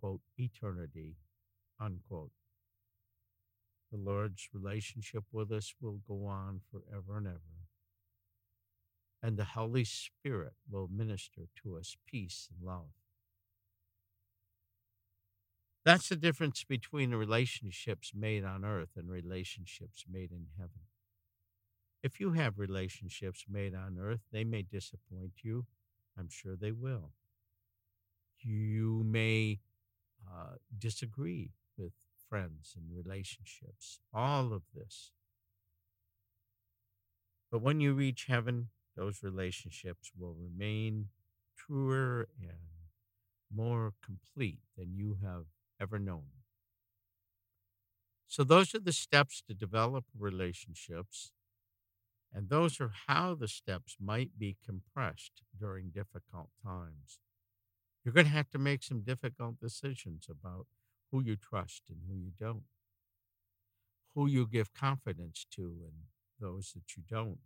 quote, 0.00 0.20
eternity, 0.38 1.16
unquote. 1.80 2.30
The 3.90 3.98
Lord's 3.98 4.48
relationship 4.52 5.24
with 5.32 5.50
us 5.52 5.74
will 5.80 6.00
go 6.06 6.26
on 6.26 6.60
forever 6.70 7.16
and 7.16 7.26
ever. 7.26 7.65
And 9.26 9.36
the 9.36 9.44
Holy 9.44 9.82
Spirit 9.82 10.52
will 10.70 10.86
minister 10.86 11.48
to 11.64 11.76
us 11.78 11.96
peace 12.06 12.48
and 12.48 12.64
love. 12.64 12.92
That's 15.84 16.08
the 16.08 16.14
difference 16.14 16.62
between 16.62 17.12
relationships 17.12 18.12
made 18.14 18.44
on 18.44 18.64
earth 18.64 18.90
and 18.96 19.10
relationships 19.10 20.04
made 20.08 20.30
in 20.30 20.46
heaven. 20.56 20.82
If 22.04 22.20
you 22.20 22.34
have 22.34 22.56
relationships 22.56 23.46
made 23.50 23.74
on 23.74 23.98
earth, 24.00 24.20
they 24.30 24.44
may 24.44 24.62
disappoint 24.62 25.32
you 25.42 25.66
I'm 26.16 26.28
sure 26.28 26.54
they 26.54 26.70
will. 26.70 27.10
You 28.38 29.02
may 29.04 29.58
uh, 30.24 30.54
disagree 30.78 31.50
with 31.76 31.94
friends 32.28 32.76
and 32.76 32.96
relationships, 32.96 33.98
all 34.14 34.52
of 34.52 34.62
this. 34.72 35.10
But 37.50 37.60
when 37.60 37.80
you 37.80 37.92
reach 37.92 38.26
heaven, 38.28 38.68
those 38.96 39.22
relationships 39.22 40.10
will 40.18 40.34
remain 40.34 41.08
truer 41.56 42.28
and 42.40 42.58
more 43.54 43.92
complete 44.04 44.60
than 44.76 44.94
you 44.94 45.18
have 45.22 45.44
ever 45.80 45.98
known. 45.98 46.24
So, 48.26 48.42
those 48.42 48.74
are 48.74 48.80
the 48.80 48.92
steps 48.92 49.42
to 49.46 49.54
develop 49.54 50.04
relationships 50.18 51.32
and 52.36 52.50
those 52.50 52.80
are 52.80 52.92
how 53.06 53.34
the 53.34 53.48
steps 53.48 53.96
might 53.98 54.38
be 54.38 54.58
compressed 54.64 55.42
during 55.58 55.88
difficult 55.88 56.50
times. 56.62 57.18
You're 58.04 58.12
going 58.12 58.26
to 58.26 58.32
have 58.32 58.50
to 58.50 58.58
make 58.58 58.82
some 58.82 59.00
difficult 59.00 59.58
decisions 59.58 60.26
about 60.28 60.66
who 61.10 61.22
you 61.22 61.36
trust 61.36 61.84
and 61.88 62.00
who 62.06 62.14
you 62.14 62.32
don't, 62.38 62.64
who 64.14 64.26
you 64.26 64.46
give 64.46 64.74
confidence 64.74 65.46
to 65.52 65.62
and 65.62 65.94
those 66.38 66.72
that 66.74 66.94
you 66.94 67.02
don't, 67.08 67.38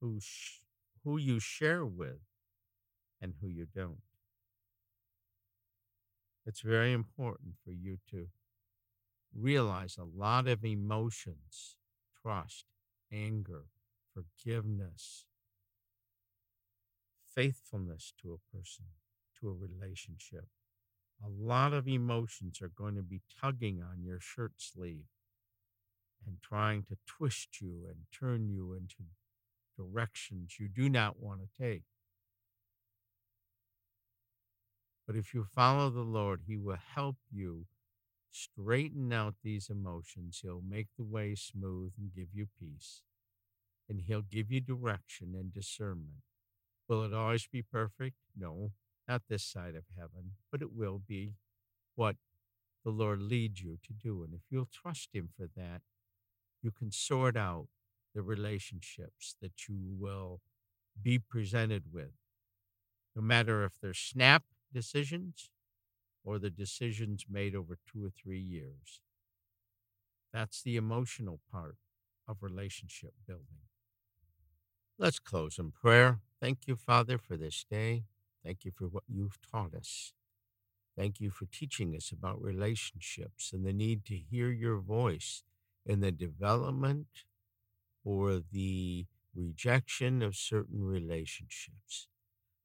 who, 0.00 0.18
sh- 0.20 0.60
who 1.04 1.18
you 1.18 1.40
share 1.40 1.84
with 1.84 2.20
and 3.20 3.34
who 3.40 3.48
you 3.48 3.66
don't. 3.74 4.02
It's 6.46 6.60
very 6.60 6.92
important 6.92 7.54
for 7.64 7.70
you 7.70 7.98
to 8.10 8.28
realize 9.34 9.96
a 9.98 10.04
lot 10.04 10.48
of 10.48 10.64
emotions, 10.64 11.76
trust, 12.22 12.64
anger, 13.12 13.64
forgiveness, 14.12 15.26
faithfulness 17.34 18.12
to 18.20 18.32
a 18.32 18.56
person, 18.56 18.86
to 19.40 19.48
a 19.48 19.52
relationship. 19.52 20.46
A 21.24 21.28
lot 21.28 21.72
of 21.72 21.86
emotions 21.86 22.60
are 22.62 22.72
going 22.74 22.96
to 22.96 23.02
be 23.02 23.20
tugging 23.40 23.82
on 23.82 24.02
your 24.02 24.20
shirt 24.20 24.52
sleeve 24.56 25.04
and 26.26 26.38
trying 26.42 26.82
to 26.84 26.96
twist 27.06 27.60
you 27.60 27.84
and 27.86 27.98
turn 28.12 28.48
you 28.48 28.72
into 28.72 28.96
directions 29.80 30.56
you 30.58 30.68
do 30.68 30.88
not 30.88 31.20
want 31.20 31.40
to 31.40 31.62
take. 31.62 31.82
But 35.06 35.16
if 35.16 35.34
you 35.34 35.44
follow 35.44 35.90
the 35.90 36.02
Lord, 36.02 36.42
He 36.46 36.56
will 36.56 36.78
help 36.94 37.16
you 37.32 37.66
straighten 38.30 39.12
out 39.12 39.34
these 39.42 39.68
emotions. 39.68 40.40
He'll 40.42 40.62
make 40.66 40.88
the 40.96 41.04
way 41.04 41.34
smooth 41.34 41.92
and 41.98 42.14
give 42.14 42.28
you 42.32 42.46
peace. 42.58 43.02
And 43.88 44.00
He'll 44.00 44.22
give 44.22 44.52
you 44.52 44.60
direction 44.60 45.34
and 45.34 45.52
discernment. 45.52 46.22
Will 46.88 47.04
it 47.04 47.12
always 47.12 47.46
be 47.46 47.62
perfect? 47.62 48.16
No, 48.38 48.72
not 49.08 49.22
this 49.28 49.44
side 49.44 49.74
of 49.74 49.84
heaven, 49.96 50.32
but 50.52 50.62
it 50.62 50.72
will 50.72 51.00
be 51.04 51.34
what 51.96 52.16
the 52.84 52.90
Lord 52.90 53.20
leads 53.20 53.60
you 53.60 53.78
to 53.84 53.92
do. 53.92 54.22
And 54.22 54.32
if 54.32 54.42
you'll 54.50 54.68
trust 54.72 55.08
Him 55.12 55.30
for 55.36 55.48
that, 55.56 55.82
you 56.62 56.70
can 56.70 56.92
sort 56.92 57.36
out 57.36 57.66
the 58.14 58.22
relationships 58.22 59.36
that 59.40 59.68
you 59.68 59.76
will 59.98 60.40
be 61.00 61.18
presented 61.18 61.84
with. 61.92 62.12
No 63.14 63.22
matter 63.22 63.64
if 63.64 63.78
they're 63.80 63.94
snap 63.94 64.44
decisions 64.72 65.50
or 66.24 66.38
the 66.38 66.50
decisions 66.50 67.26
made 67.28 67.54
over 67.54 67.78
two 67.90 68.04
or 68.04 68.10
three 68.10 68.40
years. 68.40 69.00
That's 70.32 70.62
the 70.62 70.76
emotional 70.76 71.40
part 71.50 71.76
of 72.28 72.42
relationship 72.42 73.14
building. 73.26 73.64
Let's 74.98 75.18
close 75.18 75.58
in 75.58 75.72
prayer. 75.72 76.20
Thank 76.40 76.66
you, 76.66 76.76
Father, 76.76 77.18
for 77.18 77.36
this 77.36 77.64
day. 77.68 78.04
Thank 78.44 78.64
you 78.64 78.70
for 78.70 78.86
what 78.86 79.04
you've 79.08 79.38
taught 79.50 79.74
us. 79.74 80.12
Thank 80.96 81.20
you 81.20 81.30
for 81.30 81.46
teaching 81.46 81.96
us 81.96 82.12
about 82.12 82.42
relationships 82.42 83.52
and 83.52 83.64
the 83.64 83.72
need 83.72 84.04
to 84.06 84.16
hear 84.16 84.50
your 84.50 84.78
voice 84.78 85.42
in 85.86 86.00
the 86.00 86.12
development 86.12 87.06
or 88.04 88.40
the 88.52 89.06
rejection 89.34 90.22
of 90.22 90.36
certain 90.36 90.84
relationships. 90.84 92.08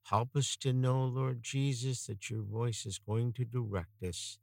Help 0.03 0.35
us 0.35 0.55
to 0.57 0.71
know, 0.71 1.03
Lord 1.05 1.41
Jesus, 1.41 2.05
that 2.05 2.29
your 2.29 2.43
voice 2.43 2.85
is 2.85 2.99
going 2.99 3.33
to 3.33 3.45
direct 3.45 4.03
us 4.03 4.37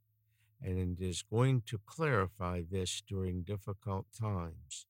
and 0.60 0.78
it 0.78 1.04
is 1.04 1.22
going 1.22 1.62
to 1.66 1.80
clarify 1.86 2.62
this 2.68 3.02
during 3.06 3.42
difficult 3.42 4.06
times. 4.18 4.86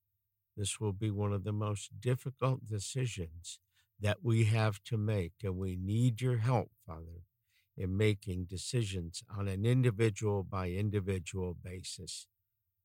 This 0.57 0.79
will 0.79 0.93
be 0.93 1.11
one 1.11 1.33
of 1.33 1.45
the 1.45 1.53
most 1.53 2.01
difficult 2.01 2.67
decisions 2.67 3.59
that 4.01 4.19
we 4.23 4.45
have 4.45 4.83
to 4.85 4.99
make, 4.99 5.33
and 5.43 5.57
we 5.57 5.77
need 5.77 6.21
your 6.21 6.39
help, 6.39 6.71
Father, 6.87 7.25
in 7.77 7.97
making 7.97 8.45
decisions 8.45 9.23
on 9.35 9.49
an 9.49 9.65
individual 9.65 10.43
by 10.43 10.69
individual 10.71 11.57
basis. 11.63 12.27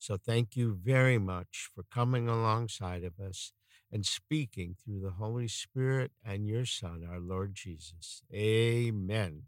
So 0.08 0.16
thank 0.16 0.56
you 0.56 0.80
very 0.82 1.18
much 1.18 1.70
for 1.76 1.84
coming 1.84 2.30
alongside 2.30 3.04
of 3.04 3.20
us 3.20 3.52
and 3.92 4.06
speaking 4.06 4.74
through 4.74 5.02
the 5.02 5.12
Holy 5.12 5.50
Spirit 5.50 6.14
and 6.24 6.48
your 6.48 6.66
Son, 6.66 7.06
our 7.06 7.20
Lord 7.20 7.54
Jesus. 7.54 8.22
Amen. 8.34 9.48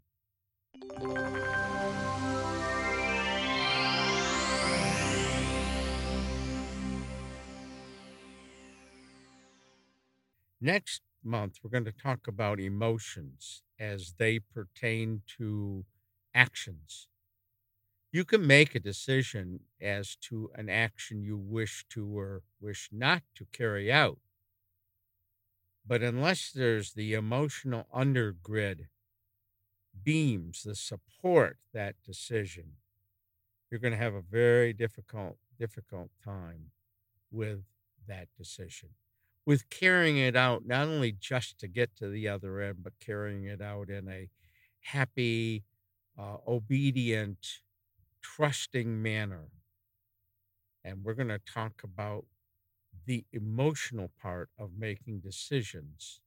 Next 10.60 11.00
month, 11.24 11.60
we're 11.62 11.70
going 11.70 11.86
to 11.86 11.92
talk 11.92 12.28
about 12.28 12.60
emotions 12.60 13.62
as 13.78 14.12
they 14.18 14.38
pertain 14.38 15.22
to 15.38 15.86
actions. 16.34 17.08
You 18.12 18.24
can 18.24 18.46
make 18.46 18.74
a 18.74 18.80
decision 18.80 19.60
as 19.80 20.16
to 20.22 20.50
an 20.54 20.68
action 20.68 21.22
you 21.22 21.36
wish 21.36 21.84
to 21.90 22.06
or 22.18 22.42
wish 22.60 22.88
not 22.92 23.22
to 23.36 23.46
carry 23.46 23.90
out. 23.92 24.18
But 25.86 26.02
unless 26.02 26.50
there's 26.52 26.92
the 26.92 27.14
emotional 27.14 27.86
undergrid 27.94 28.88
beams 30.02 30.62
the 30.62 30.74
support 30.74 31.58
that 31.72 31.96
decision, 32.04 32.76
you're 33.70 33.80
going 33.80 33.92
to 33.92 33.98
have 33.98 34.14
a 34.14 34.22
very 34.22 34.72
difficult, 34.72 35.38
difficult 35.58 36.10
time 36.24 36.72
with 37.30 37.64
that 38.08 38.28
decision 38.36 38.90
with 39.46 39.68
carrying 39.70 40.18
it 40.18 40.36
out, 40.36 40.66
not 40.66 40.86
only 40.86 41.12
just 41.12 41.58
to 41.58 41.68
get 41.68 41.96
to 41.96 42.08
the 42.08 42.28
other 42.28 42.60
end, 42.60 42.78
but 42.82 42.92
carrying 43.00 43.44
it 43.44 43.60
out 43.60 43.90
in 43.90 44.08
a 44.08 44.28
happy, 44.80 45.64
uh, 46.18 46.36
obedient, 46.46 47.60
trusting 48.22 49.02
manner. 49.02 49.48
And 50.84 51.04
we're 51.04 51.14
going 51.14 51.28
to 51.28 51.38
talk 51.40 51.82
about 51.84 52.24
the 53.06 53.24
emotional 53.32 54.10
part 54.20 54.48
of 54.58 54.70
making 54.78 55.20
decisions 55.20 56.20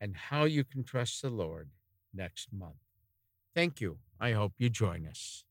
and 0.00 0.16
how 0.16 0.44
you 0.44 0.64
can 0.64 0.84
trust 0.84 1.22
the 1.22 1.30
Lord 1.30 1.70
next 2.14 2.52
month. 2.52 2.76
Thank 3.54 3.80
you. 3.80 3.98
I 4.20 4.32
hope 4.32 4.52
you 4.58 4.70
join 4.70 5.06
us. 5.06 5.44